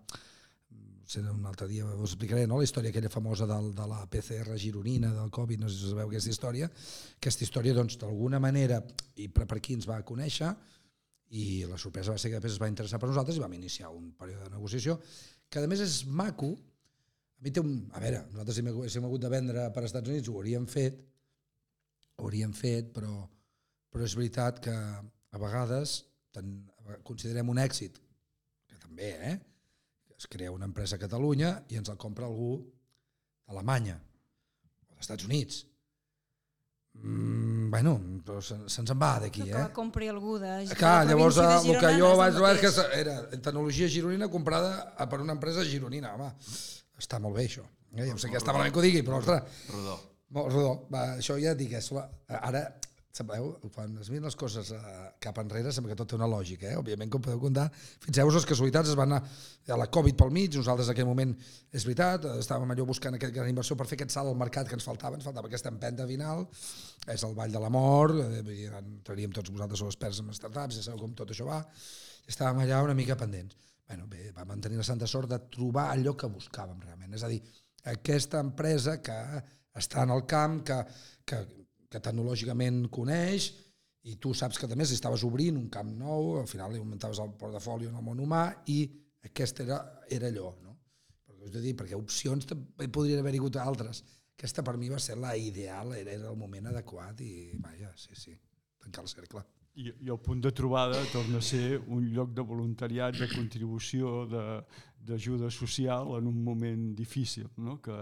[1.20, 2.58] un altre dia us explicaré no?
[2.58, 6.08] la història aquella famosa del, de la PCR gironina del Covid, no sé si sabeu
[6.08, 8.80] aquesta història aquesta història doncs d'alguna manera
[9.20, 10.54] i per, per aquí ens va conèixer
[11.36, 13.90] i la sorpresa va ser que després es va interessar per nosaltres i vam iniciar
[13.92, 14.98] un període de negociació
[15.50, 16.54] que a més és maco
[17.42, 17.74] mi té un...
[17.92, 21.00] A veure, nosaltres si haguéssim hagut de vendre per als Estats Units ho hauríem fet
[22.18, 23.14] ho hauríem fet però,
[23.92, 26.02] però és veritat que a vegades
[26.34, 26.54] ten,
[27.06, 27.98] considerem un èxit
[28.68, 29.34] que també, eh?
[30.22, 32.54] es crea una empresa a Catalunya i ens el compra algú
[33.48, 35.64] d'Alemanya o dels Estats Units.
[36.92, 39.54] Mm, bueno, però se'ns se en va d'aquí, eh?
[39.54, 42.86] Que compri algú de, de Clar, llavors de el que jo vaig trobar que que
[43.00, 44.72] era tecnologia gironina comprada
[45.08, 46.30] per una empresa gironina, home.
[47.02, 47.66] Està molt bé, això.
[47.96, 48.06] Eh?
[48.06, 49.60] Ja sé que està malament que ho digui, però, ostres...
[49.74, 49.98] Rodó.
[50.32, 50.72] Molt rodó.
[50.92, 52.06] Va, això ja dic, és la...
[52.38, 52.64] ara
[53.12, 54.82] sabeu, quan es miren les coses uh,
[55.20, 56.78] cap enrere sembla que tot té una lògica, eh?
[56.80, 59.18] òbviament com podeu comptar fixeu-vos les casualitats es van anar
[59.68, 61.34] a la Covid pel mig, nosaltres en aquell moment
[61.76, 64.78] és veritat, estàvem allò buscant aquest gran inversor per fer aquest salt al mercat que
[64.78, 66.46] ens faltava ens faltava aquesta empenta final
[67.04, 70.32] és el ball de la mort eh, vull dir, entraríem tots vosaltres sou experts en
[70.32, 71.60] startups ja sabeu com tot això va
[72.32, 73.60] estàvem allà una mica pendents
[73.92, 77.30] bueno, bé, vam tenir la santa sort de trobar allò que buscàvem realment és a
[77.30, 77.42] dir,
[77.92, 79.18] aquesta empresa que
[79.76, 80.78] està en el camp, que,
[81.28, 81.40] que
[81.92, 83.50] que tecnològicament coneix
[84.08, 87.34] i tu saps que també estaves obrint un camp nou, al final li augmentaves el
[87.38, 88.80] portafoli en el món humà i
[89.28, 89.78] aquest era,
[90.10, 90.50] era allò.
[90.64, 90.74] No?
[91.28, 94.02] Perquè, us de dir, perquè opcions també podrien haver hagut altres.
[94.34, 98.16] Aquesta per mi va ser la ideal, era, era el moment adequat i vaja, sí,
[98.18, 98.34] sí,
[98.82, 99.44] tancar el cercle.
[99.74, 104.26] I, I el punt de trobada torna a ser un lloc de voluntariat, de contribució,
[105.02, 107.78] d'ajuda social en un moment difícil, no?
[107.82, 107.96] que,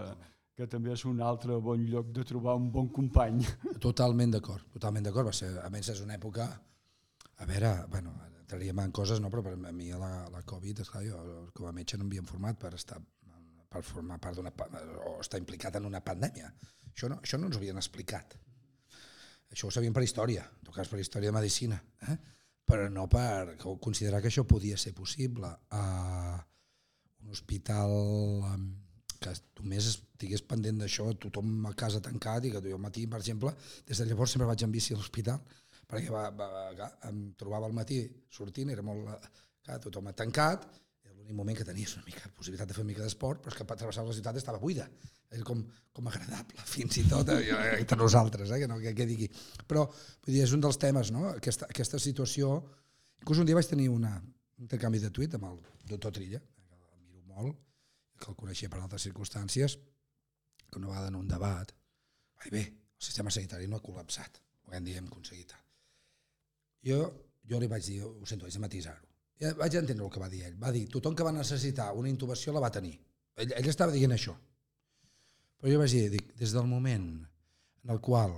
[0.57, 3.39] que també és un altre bon lloc de trobar un bon company.
[3.79, 5.31] Totalment d'acord, totalment d'acord.
[5.31, 6.51] Va ser, a més, és una època...
[7.41, 9.31] A veure, bueno, entraríem en coses, no?
[9.33, 11.21] però per a mi la, la Covid, esclar, jo
[11.57, 12.99] com a metge no m'havien format per estar
[13.71, 14.51] per formar part d'una
[15.07, 16.51] o estar implicat en una pandèmia.
[16.91, 18.35] Això no, això no ens ho havien explicat.
[19.51, 21.77] Això ho sabíem per història, en tot cas per història de medicina,
[22.07, 22.17] eh?
[22.65, 25.49] però no per considerar que això podia ser possible.
[25.75, 26.39] A
[27.21, 27.91] un hospital
[29.21, 33.19] que només estigués pendent d'això, tothom a casa tancat i que jo al matí, per
[33.19, 33.51] exemple,
[33.87, 35.43] des de llavors sempre vaig en bici a l'hospital
[35.91, 36.47] perquè va, va,
[36.77, 39.31] va, em trobava al matí sortint, era molt...
[39.61, 40.63] Clar, tothom ha tancat,
[41.31, 43.65] l'únic moment que tenies una mica possibilitat de fer una mica d'esport, però és que
[43.65, 44.87] travessar la ciutat estava buida.
[45.31, 45.63] Era com,
[45.93, 49.29] com agradable, fins i tot, eh, entre nosaltres, eh, que no que, que digui.
[49.67, 51.29] Però, vull dir, és un dels temes, no?
[51.31, 52.59] Aquesta, aquesta situació...
[53.21, 55.59] Inclús un dia vaig tenir una, un intercanvi de tuit amb el
[55.91, 57.59] doctor Trilla, que el miro molt,
[58.17, 59.77] que el coneixia per altres circumstàncies,
[60.71, 61.69] que una vegada en un debat
[62.41, 65.53] va bé, el sistema sanitari no ha col·lapsat, ho hem dit, hem aconseguit.
[66.89, 67.03] Jo,
[67.45, 69.10] jo li vaig dir, ho sento, vaig matisar-ho.
[69.41, 70.57] Ja vaig entendre el que va dir ell.
[70.61, 72.93] Va dir, tothom que va necessitar una intubació la va tenir.
[73.41, 74.35] Ell, ell estava dient això.
[75.57, 77.07] Però jo vaig dir, dic, des del moment
[77.81, 78.35] en el qual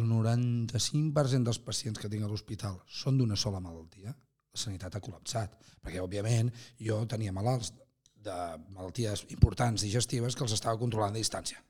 [0.00, 5.04] el 95% dels pacients que tinc a l'hospital són d'una sola malaltia, la sanitat ha
[5.04, 5.58] col·lapsat.
[5.84, 6.48] Perquè, òbviament,
[6.80, 7.74] jo tenia malalts
[8.22, 8.38] de
[8.72, 11.60] malalties importants digestives que els estava controlant a distància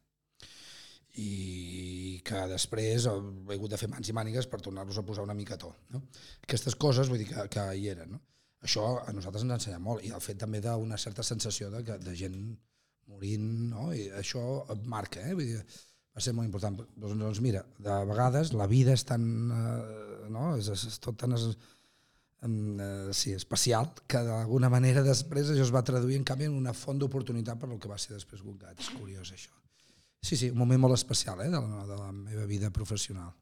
[1.21, 5.37] i que després he hagut de fer mans i mànigues per tornar-los a posar una
[5.37, 5.73] mica a to.
[5.93, 6.01] No?
[6.47, 8.15] Aquestes coses vull dir que, que hi eren.
[8.15, 8.21] No?
[8.63, 11.97] Això a nosaltres ens ensenya molt i el fet també d'una certa sensació de, que,
[11.99, 12.37] de gent
[13.11, 13.89] morint, no?
[13.95, 14.43] I això
[14.73, 15.35] et marca, eh?
[15.35, 15.63] Vull dir,
[16.15, 16.79] va ser molt important.
[16.95, 19.25] Doncs, doncs mira, de vegades la vida és tan...
[19.51, 20.53] Eh, no?
[20.61, 21.35] és, és tot tan...
[21.35, 21.49] Es,
[22.47, 26.77] eh, sí, especial, que d'alguna manera després això es va traduir en canvi en una
[26.77, 28.79] font d'oportunitat per el que va ser després Gungat.
[28.79, 29.55] És curiós això.
[30.23, 33.35] Sí, sí, un moment molt especial eh, de, la, de la meva vida professional.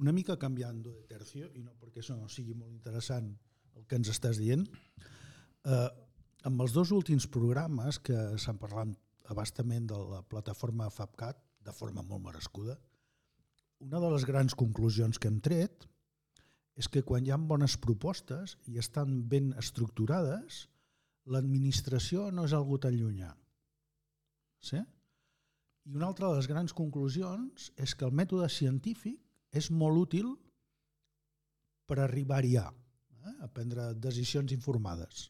[0.00, 3.28] Una mica canviant de tercio, i no perquè això no sigui molt interessant
[3.76, 4.66] el que ens estàs dient,
[5.64, 5.88] eh,
[6.48, 8.92] amb els dos últims programes que s'han parlat
[9.32, 12.76] abastament de la plataforma FabCat, de forma molt merescuda,
[13.82, 15.84] una de les grans conclusions que hem tret
[16.76, 20.66] és que quan hi ha bones propostes i estan ben estructurades,
[21.26, 23.32] l'administració no és algú tan llunyà.
[24.62, 24.78] Sí?
[25.86, 29.20] I una altra de les grans conclusions és que el mètode científic
[29.52, 30.32] és molt útil
[31.86, 32.68] per arribar-hi a,
[33.26, 33.36] eh?
[33.44, 35.28] a prendre decisions informades.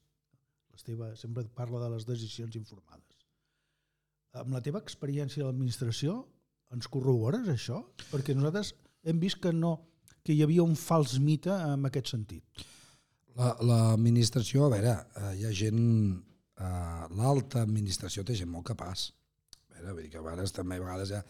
[0.72, 3.26] L'Esteve sempre parla de les decisions informades.
[4.36, 6.20] Amb la teva experiència de l'administració,
[6.74, 7.80] ens corrobores això?
[8.10, 8.74] Perquè nosaltres
[9.06, 9.76] hem vist que no
[10.26, 12.64] que hi havia un fals mite en aquest sentit.
[13.36, 15.84] L'administració, la, a veure, eh, hi ha gent...
[16.56, 19.10] Eh, L'alta administració té gent molt capaç.
[19.70, 21.20] A veure, vull dir que a vegades també a vegades ja,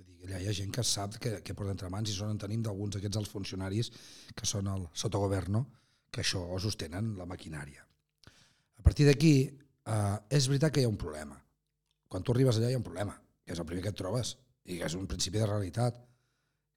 [0.00, 2.40] dir, allà hi ha gent que sap que, que porta entre mans i són, en
[2.40, 3.92] tenim d'alguns d'aquests els funcionaris
[4.34, 5.62] que són el sotogoverno,
[6.10, 7.86] que això sostenen la maquinària.
[8.80, 11.38] A partir d'aquí, eh, és veritat que hi ha un problema.
[12.08, 14.36] Quan tu arribes allà hi ha un problema, que és el primer que et trobes,
[14.64, 15.98] i que és un principi de realitat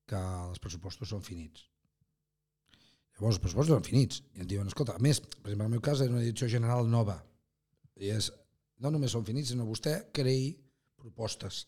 [0.10, 1.68] que els pressupostos són finits.
[3.14, 4.24] Llavors, els pressupostos són finits.
[4.34, 6.50] I ens diuen, escolta, a més, per exemple, en el meu cas és una direcció
[6.50, 7.20] general nova.
[8.02, 8.32] I és,
[8.82, 10.50] no només són finits, sinó vostè creï
[11.00, 11.68] propostes.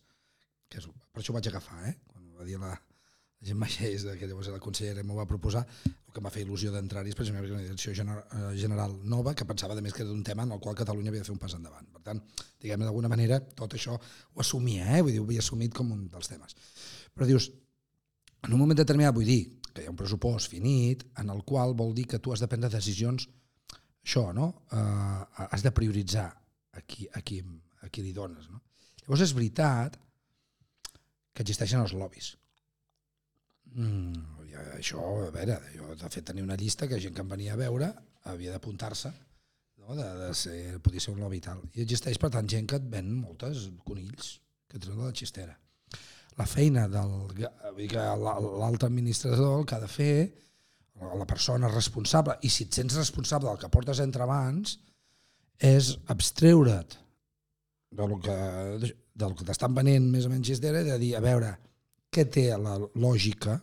[0.69, 1.95] Que és, per això ho vaig agafar, eh?
[2.11, 2.73] Quan va dir la,
[3.45, 6.43] la gent Maixés, que llavors la consellera m'ho va proposar, el que em va fer
[6.45, 10.01] il·lusió d'entrar-hi és precisament una direcció general, eh, general nova que pensava, de més, que
[10.01, 11.85] era un tema en el qual Catalunya havia de fer un pas endavant.
[11.93, 12.21] Per tant,
[12.61, 15.01] diguem d'alguna manera, tot això ho assumia, eh?
[15.01, 16.57] Vull dir, ho havia assumit com un dels temes.
[17.13, 17.51] Però dius,
[18.41, 19.43] en un moment determinat vull dir
[19.73, 22.47] que hi ha un pressupost finit en el qual vol dir que tu has de
[22.47, 23.27] prendre decisions
[24.05, 24.47] això, no?
[24.71, 25.21] Uh,
[25.51, 26.29] has de prioritzar
[26.73, 27.43] a qui, a qui,
[27.81, 28.49] a qui li dones.
[28.49, 28.61] No?
[29.03, 29.99] Llavors és veritat
[31.35, 32.35] que existeixen els lobbies.
[33.75, 37.53] Mm, això, a veure, jo de fet tenia una llista que gent que em venia
[37.53, 37.91] a veure
[38.31, 39.11] havia d'apuntar-se,
[39.83, 39.95] no?
[39.99, 41.61] de, de ser, podia ser un lobby i tal.
[41.75, 44.39] I existeix, per tant, gent que et ven moltes conills
[44.71, 45.59] que treuen de la xistera
[46.37, 47.13] la feina del
[47.79, 50.15] l'altre administrador, el que ha de fer,
[51.19, 54.77] la persona responsable, i si et sents responsable del que portes entre mans,
[55.59, 56.97] és abstreure't
[57.95, 58.35] del que,
[59.15, 61.53] del que t'estan venent més o menys xistera de dir, a veure,
[62.15, 63.59] què té la lògica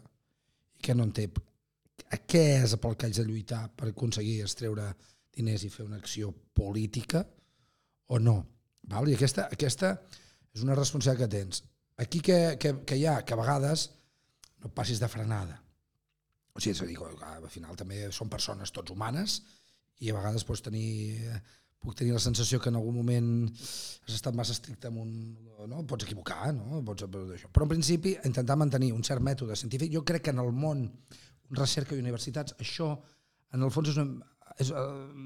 [0.76, 1.28] i què no en té,
[2.12, 4.90] a què és pel que haig de lluitar per aconseguir extreure
[5.32, 7.24] diners i fer una acció política
[8.12, 8.36] o no.
[8.92, 9.09] Val?
[9.09, 9.94] I aquesta, aquesta
[10.53, 11.62] és una responsabilitat que tens
[12.03, 13.88] aquí que, que, que hi ha, que a vegades
[14.62, 15.59] no passis de frenada.
[16.53, 16.98] O sigui, és a dir,
[17.32, 19.40] al final també són persones tots humanes
[20.03, 21.40] i a vegades pots tenir,
[21.83, 25.12] puc tenir la sensació que en algun moment has estat massa estricte amb un...
[25.70, 25.83] No?
[25.89, 26.80] Pots equivocar, no?
[26.87, 29.93] Pots, però en principi intentar mantenir un cert mètode científic.
[29.95, 30.87] Jo crec que en el món
[31.53, 32.95] recerca i universitats això
[33.53, 34.26] en el fons és una,
[34.62, 34.85] és una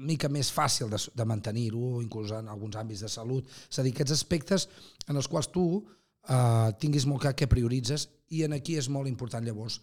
[0.09, 3.47] mica més fàcil de, de mantenir-ho, inclús en alguns àmbits de salut.
[3.69, 4.67] És a dir, aquests aspectes
[5.07, 9.09] en els quals tu eh, tinguis molt clar què prioritzes i en aquí és molt
[9.09, 9.79] important llavors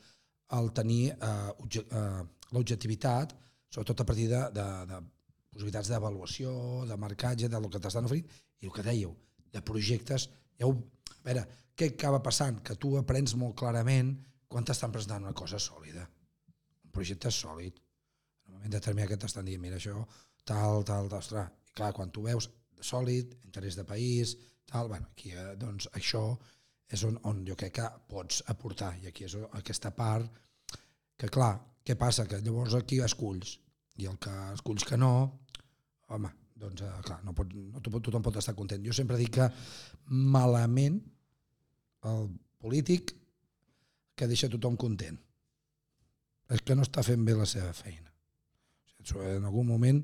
[0.55, 1.51] el tenir eh,
[1.81, 2.23] eh,
[2.53, 3.35] l'objectivitat,
[3.73, 5.01] sobretot a partir de, de, de
[5.55, 6.53] possibilitats d'avaluació,
[6.89, 8.27] de marcatge, del que t'estan oferint,
[8.61, 9.15] i el que dèieu,
[9.55, 10.29] de projectes,
[10.59, 10.75] ja ho,
[11.15, 11.45] a veure,
[11.75, 12.61] què acaba passant?
[12.67, 14.13] Que tu aprens molt clarament
[14.51, 16.05] quan t'estan presentant una cosa sòlida,
[16.85, 17.79] un projecte sòlid,
[18.45, 20.03] en un moment determinat que t'estan dient, mira això,
[20.45, 22.51] tal, tal, tal, ostres, i clar, quan tu veus
[22.85, 24.37] sòlid, interès de país,
[24.71, 26.25] tal, bueno, aquí eh, doncs això
[26.95, 30.43] és on, on jo crec que pots aportar i aquí és aquesta part
[31.19, 32.27] que clar, què passa?
[32.29, 33.59] Que llavors aquí esculls
[34.03, 35.15] i el que esculls que no
[36.13, 36.31] home,
[36.61, 38.85] doncs eh, clar, no, pot, no tothom pot estar content.
[38.85, 39.49] Jo sempre dic que
[40.35, 41.01] malament
[42.11, 42.27] el
[42.61, 43.15] polític
[44.15, 45.17] que deixa tothom content
[46.55, 48.11] és que no està fent bé la seva feina.
[49.35, 50.01] En algun moment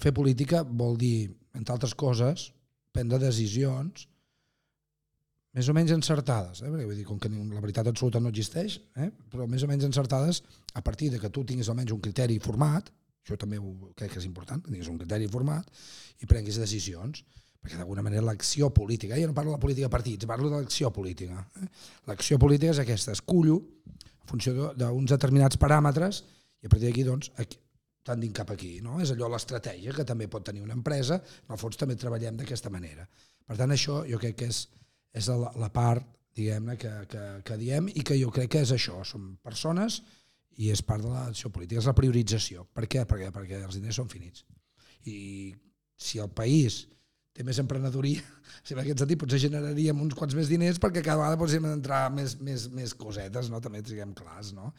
[0.00, 2.48] fer política vol dir, entre altres coses,
[2.92, 4.08] prendre decisions
[5.56, 6.68] més o menys encertades, eh?
[6.68, 9.08] Perquè, vull dir, com que la veritat absoluta no existeix, eh?
[9.32, 10.42] però més o menys encertades
[10.76, 12.92] a partir de que tu tinguis almenys un criteri format,
[13.28, 15.68] això també ho crec que és important, que tinguis un criteri format
[16.24, 17.20] i prenguis decisions,
[17.60, 20.90] perquè d'alguna manera l'acció política, jo no parlo de política de partits, parlo de l'acció
[20.94, 21.44] política.
[21.60, 21.68] Eh?
[22.08, 23.60] L'acció política és aquesta, escullo
[23.92, 26.22] en funció d'uns determinats paràmetres
[26.62, 27.60] i a partir d'aquí doncs, aquí,
[28.08, 28.78] tendint cap aquí.
[28.84, 28.98] No?
[29.04, 32.72] És allò l'estratègia que també pot tenir una empresa, en el fons també treballem d'aquesta
[32.72, 33.04] manera.
[33.48, 34.62] Per tant, això jo crec que és,
[35.16, 36.06] és la, la part
[36.38, 40.00] diguem-ne, que, que, que diem i que jo crec que és això, som persones
[40.58, 42.66] i és part de l'acció política, és la priorització.
[42.74, 43.04] Per què?
[43.06, 44.44] Perquè, perquè els diners són finits.
[45.06, 45.18] I
[45.98, 46.82] si el país
[47.36, 48.22] té més emprenedoria,
[48.66, 52.08] si en aquest sentit potser generaríem uns quants més diners perquè cada vegada podríem entrar
[52.10, 53.60] més, més, més cosetes, no?
[53.62, 54.72] també siguem clars, no?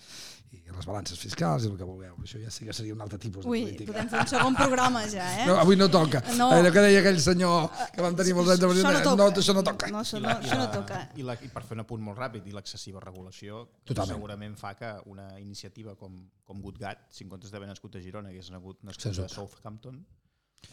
[0.50, 2.16] I les balances fiscals i el que vulgueu.
[2.26, 3.92] Això ja sí que seria un altre tipus Ui, de política.
[3.92, 5.46] podem fer un segon programa ja, eh?
[5.46, 6.24] No, avui no toca.
[6.40, 6.48] No.
[6.56, 9.20] Allò que deia aquell senyor que vam tenir molts anys de Això no no, toca.
[9.22, 9.90] no, això no toca.
[9.94, 11.04] No, això no, això no toca.
[11.22, 14.16] I, la, I per fer un apunt molt ràpid, i l'excessiva regulació Totalment.
[14.18, 16.18] segurament fa que una iniciativa com,
[16.50, 19.30] com GoodGat, si en comptes d'haver nascut a Girona hagués nascut, nascut a.
[19.30, 20.02] Southampton,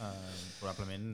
[0.00, 0.08] eh,
[0.56, 1.12] probablement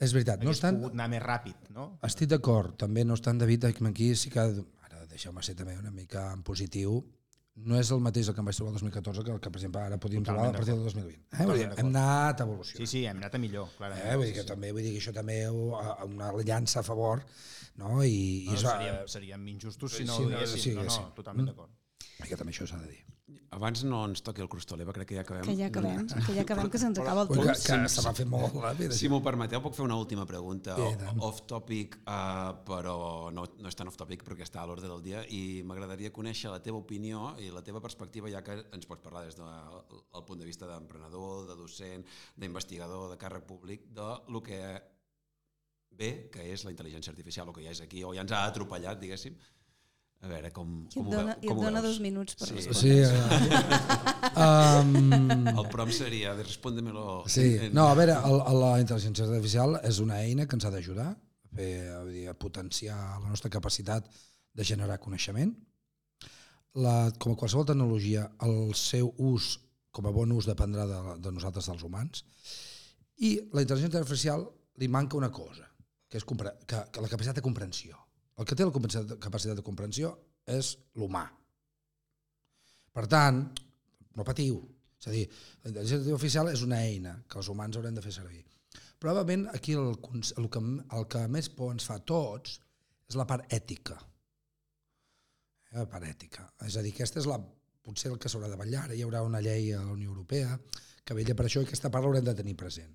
[0.00, 1.98] És veritat, no obstant, pogut anar més ràpid, no?
[2.08, 6.30] estic d'acord, també no obstant, David, aquí sí que, ara deixeu-me ser també una mica
[6.32, 7.02] en positiu,
[7.60, 9.58] no és el mateix el que em vaig trobar el 2014 que el que, per
[9.60, 11.18] exemple, ara podríem trobar a partir del 2020.
[11.42, 11.46] Eh?
[11.50, 12.78] Vull dir, hem anat a evolució.
[12.80, 14.06] Sí, sí, hem anat a millor, clarament.
[14.06, 14.16] Eh?
[14.16, 16.82] Vull dir que també vull dir que això també ho- a- a una llança a
[16.86, 17.20] favor
[17.76, 18.02] no?
[18.02, 20.62] i, i No, es va, seríem, seríem injustos si no Sí, ho no, diguéssim.
[20.62, 21.02] sí, no, no, sí.
[21.14, 21.50] totalment Mm.
[21.52, 21.70] d'acord.
[22.00, 23.00] I que també això s'ha de dir.
[23.54, 25.42] Abans no ens toqui el crustol, Eva, crec que ja acabem.
[25.46, 27.64] Que ja acabem, que ja acabem, que se'ns acaba el Ui, que, temps.
[27.66, 28.94] que se m'ha fet molt ràpid.
[28.94, 31.18] Si m'ho permeteu, puc fer una última pregunta tant.
[31.26, 32.94] off-topic, uh, però
[33.34, 36.62] no, no és tan off-topic perquè està a l'ordre del dia i m'agradaria conèixer la
[36.62, 40.46] teva opinió i la teva perspectiva, ja que ens pots parlar des del punt de
[40.46, 42.06] vista d'emprenedor, de docent,
[42.38, 44.60] d'investigador, de càrrec públic, de lo que
[45.98, 48.46] ve, que és la intel·ligència artificial, o que ja és aquí, o ja ens ha
[48.46, 49.34] atropellat, diguéssim.
[50.20, 51.94] A veure, com, I et com ho, dona, veu, i et com ho dona veus?
[51.94, 52.54] dos minuts per Sí.
[52.54, 52.80] respondre.
[52.80, 53.80] Sí, eh,
[54.44, 57.24] um, El prom seria de respóndemelo.
[57.26, 60.56] Sí, en- en- no, a veure, el, el, la intel·ligència artificial és una eina que
[60.58, 61.16] ens ha d'ajudar a,
[61.56, 64.06] fer, a, dir, a potenciar la nostra capacitat
[64.52, 65.54] de generar coneixement.
[66.74, 69.56] La, com a qualsevol tecnologia, el seu ús,
[69.90, 72.24] com a bon ús, dependrà de, de nosaltres, dels humans.
[73.18, 74.44] I la intel·ligència artificial
[74.78, 75.66] li manca una cosa,
[76.08, 76.36] que és que,
[76.92, 77.96] que la capacitat de comprensió.
[78.40, 80.14] El que té la capacitat, de comprensió
[80.48, 81.26] és l'humà.
[82.96, 83.42] Per tant,
[84.16, 84.62] no patiu.
[85.00, 85.26] És a dir,
[85.62, 88.42] la intel·ligència artificial és una eina que els humans haurem de fer servir.
[89.00, 89.94] Probablement aquí el,
[90.36, 92.58] el, que, el que més por ens fa a tots
[93.08, 93.96] és la part ètica.
[95.70, 96.44] Eh, La part ètica.
[96.66, 97.38] És a dir, aquesta és la,
[97.86, 98.88] potser el que s'haurà de vetllar.
[98.92, 100.58] Hi haurà una llei a la Unió Europea
[101.04, 102.92] que vella per això i aquesta part l'haurem de tenir present.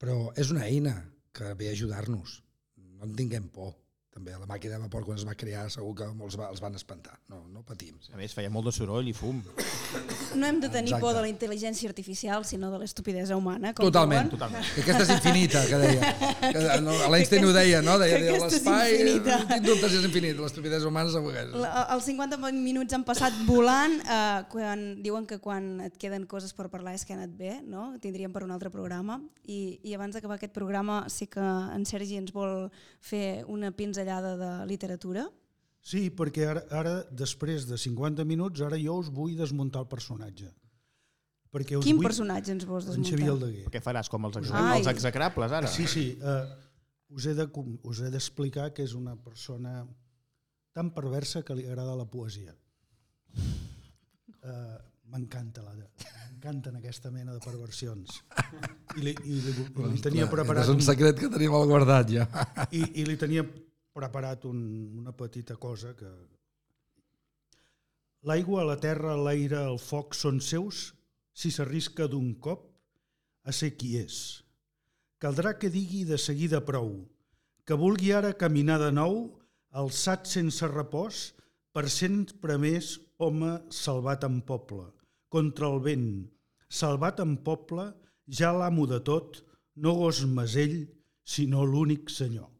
[0.00, 0.94] Però és una eina
[1.34, 2.40] que ve a ajudar-nos.
[2.76, 3.74] No en tinguem por.
[4.14, 6.76] També la màquina de vapor, quan es va crear, segur que molts va, els van
[6.78, 7.16] espantar.
[7.28, 7.96] No, no patim.
[8.14, 9.40] A més, feia molt de soroll i fum.
[10.38, 11.00] No hem de tenir Exacte.
[11.02, 13.72] por de la intel·ligència artificial, sinó de l'estupidesa humana.
[13.74, 14.28] Com Totalment.
[14.28, 14.38] diuen.
[14.38, 14.68] Totalment.
[14.76, 16.12] Que aquesta és infinita, que deia.
[16.44, 17.96] Que, no, L'Einstein ho deia, no?
[17.98, 19.38] Deia, que deia aquesta és l'espai, infinita.
[19.42, 21.50] no tinc dubtes si és infinit, l'estupidesa humana segur que és.
[21.64, 26.54] La- Els 50 minuts han passat volant, eh, quan, diuen que quan et queden coses
[26.54, 27.92] per parlar és que ha anat bé, no?
[28.02, 29.20] tindríem per un altre programa.
[29.46, 32.70] I, I abans d'acabar aquest programa sí que en Sergi ens vol
[33.04, 33.70] fer una
[34.04, 35.24] pinzellada de literatura.
[35.84, 40.48] Sí, perquè ara, ara, després de 50 minuts, ara jo us vull desmuntar el personatge.
[41.52, 42.06] Perquè us Quin vull...
[42.08, 43.34] personatge ens vols En Xavier desmuntar?
[43.34, 43.66] Aldeguer.
[43.70, 44.78] Què faràs, com els, ex Ai.
[44.80, 45.68] els execrables, ara?
[45.68, 46.06] Sí, sí.
[46.20, 46.48] Uh,
[47.14, 49.84] us he de com- us he d'explicar que és una persona
[50.74, 52.56] tan perversa que li agrada la poesia.
[54.44, 54.80] Uh,
[55.12, 55.76] M'encanta la
[56.44, 58.22] m'encanten aquesta mena de perversions.
[58.96, 61.64] I li, i li, i li tenia preparat És un un, secret que tenim al
[61.66, 62.26] guardat ja.
[62.70, 63.44] i, i li tenia
[63.94, 64.60] preparat un,
[65.00, 66.10] una petita cosa que...
[68.24, 70.90] L'aigua, la terra, l'aire, el foc són seus
[71.36, 72.70] si s'arrisca d'un cop
[73.44, 74.16] a ser qui és.
[75.20, 76.94] Caldrà que digui de seguida prou,
[77.64, 79.18] que vulgui ara caminar de nou,
[79.82, 81.26] alçat sense repòs,
[81.74, 84.86] per sempre més home salvat en poble,
[85.28, 86.08] contra el vent,
[86.68, 87.90] salvat en poble,
[88.40, 89.42] ja l'amo de tot,
[89.74, 90.84] no gos mesell,
[91.24, 92.53] sinó l'únic senyor.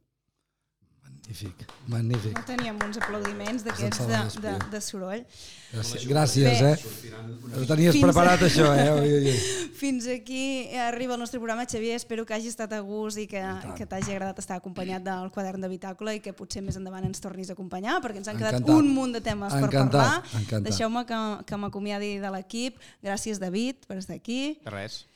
[1.24, 2.34] Magnífic, magnífic.
[2.36, 5.22] No teníem uns aplaudiments d'aquests de, de, de soroll.
[5.72, 6.72] Gràcies, gràcies Bé.
[6.74, 7.60] eh?
[7.60, 8.90] Ho tenies preparat això, eh?
[8.92, 9.70] Ui, ui, ui.
[9.80, 11.96] Fins aquí arriba el nostre programa, Xavier.
[11.96, 13.40] Espero que hagi estat a gust i que,
[13.78, 17.24] que t'hagi agradat estar acompanyat del quadern de Bitàcola i que potser més endavant ens
[17.24, 18.82] tornis a acompanyar, perquè ens han quedat Encantat.
[18.84, 20.42] un munt de temes per Encantat, parlar.
[20.42, 20.66] encantat.
[20.68, 22.76] Deixeu-me que, que m'acomiadi de l'equip.
[23.02, 24.58] Gràcies, David, per estar aquí.
[24.60, 25.06] De res.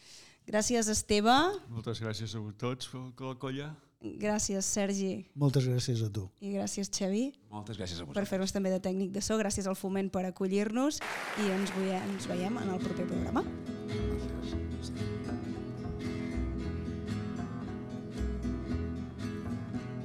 [0.48, 1.36] Gràcies, Esteve.
[1.68, 3.68] Moltes gràcies a tots per la colla.
[4.01, 5.26] Gràcies, Sergi.
[5.34, 6.28] Moltes gràcies a tu.
[6.40, 8.28] I gràcies, Xavi, Moltes gràcies a per vosaltres.
[8.30, 9.36] fer-nos també de tècnic de so.
[9.38, 11.01] Gràcies al Foment per acollir-nos
[11.42, 13.42] i ens, veiem, ens veiem en el proper programa.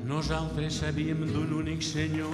[0.04, 2.34] Nosaltres sabíem d'un únic senyor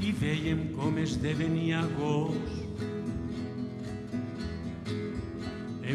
[0.00, 2.56] i veiem com esdevenia gos.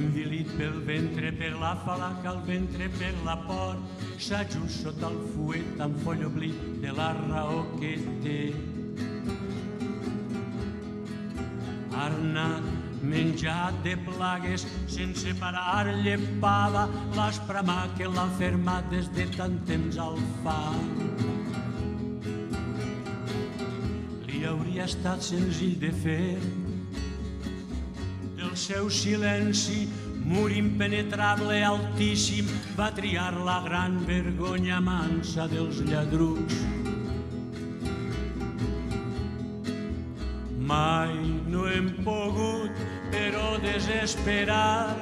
[0.06, 3.78] Envilit pel ventre, per la falaca al ventre, per la por,
[4.22, 8.40] s'ajust sota el fuet amb foll oblit de la raó que té.
[12.06, 12.68] Arnat,
[13.06, 16.86] menjat de plagues, sense parar llepada,
[17.18, 20.94] l'espremà que l'ha fermat des de tant temps al fang.
[24.28, 26.30] Li hauria estat senzill de fer
[28.56, 29.86] del seu silenci
[30.24, 32.48] mur impenetrable altíssim
[32.78, 36.56] va triar la gran vergonya mansa dels lladrucs.
[40.72, 41.12] Mai
[41.52, 42.72] no hem pogut,
[43.12, 44.96] però desesperar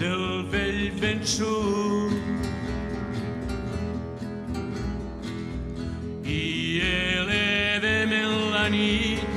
[0.00, 2.18] del vell vençut.
[6.26, 9.33] I elevem en la nit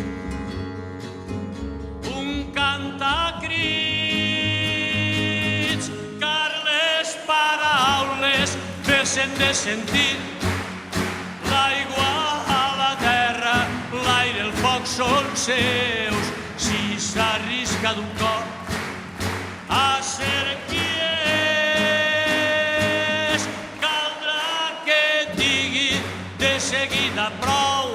[9.35, 10.19] vessen de sentit
[11.49, 12.11] l'aigua
[12.47, 16.31] a la terra, l'aire, el foc són seus.
[16.57, 18.43] Si s'arrisca d'un cop
[19.69, 20.87] a ser qui
[23.27, 23.47] és,
[23.81, 25.03] caldrà que
[25.35, 26.01] digui
[26.39, 27.93] de seguida prou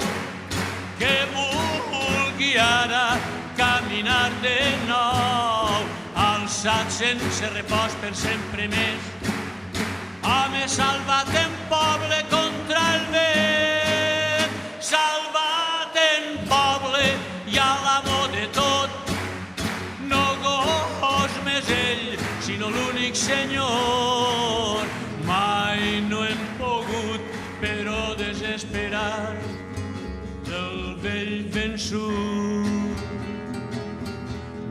[0.98, 3.18] que vulgui ara
[3.56, 5.82] caminar de nou,
[6.14, 9.21] alçat sense repòs per sempre més.
[10.22, 17.08] Home salvat en poble contra el vent, salvat en poble
[17.50, 19.10] i a l'amo de tot.
[20.06, 22.04] No gos més ell,
[22.46, 24.86] sinó l'únic senyor.
[25.26, 27.26] Mai no hem pogut,
[27.58, 29.34] però desesperar
[30.46, 33.02] del vell vençut.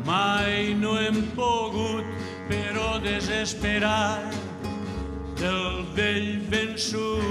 [0.07, 2.07] Mai no hem pogut,
[2.47, 4.31] però desesperar
[5.41, 7.21] del vell vençut.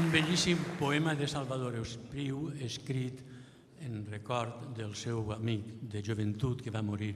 [0.00, 3.18] Un bellíssim poema de Salvador Espriu escrit
[3.84, 7.10] en record del seu amic de joventut que va morir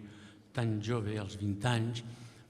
[0.52, 2.02] tan jove, als 20 anys,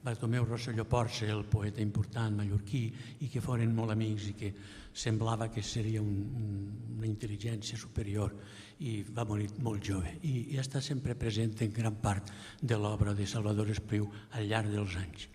[0.03, 2.81] Bartomeu Rosselló Porce, el poeta important mallorquí,
[3.23, 4.49] i que foren molt amics i que
[4.91, 6.51] semblava que seria un, un,
[6.97, 8.35] una intel·ligència superior
[8.83, 10.17] i va morir molt jove.
[10.19, 14.75] I, i està sempre present en gran part de l'obra de Salvador Espriu al llarg
[14.75, 15.29] dels anys.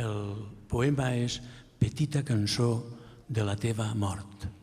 [0.00, 1.42] El poema és
[1.76, 2.72] Petita cançó
[3.28, 4.61] de la teva mort.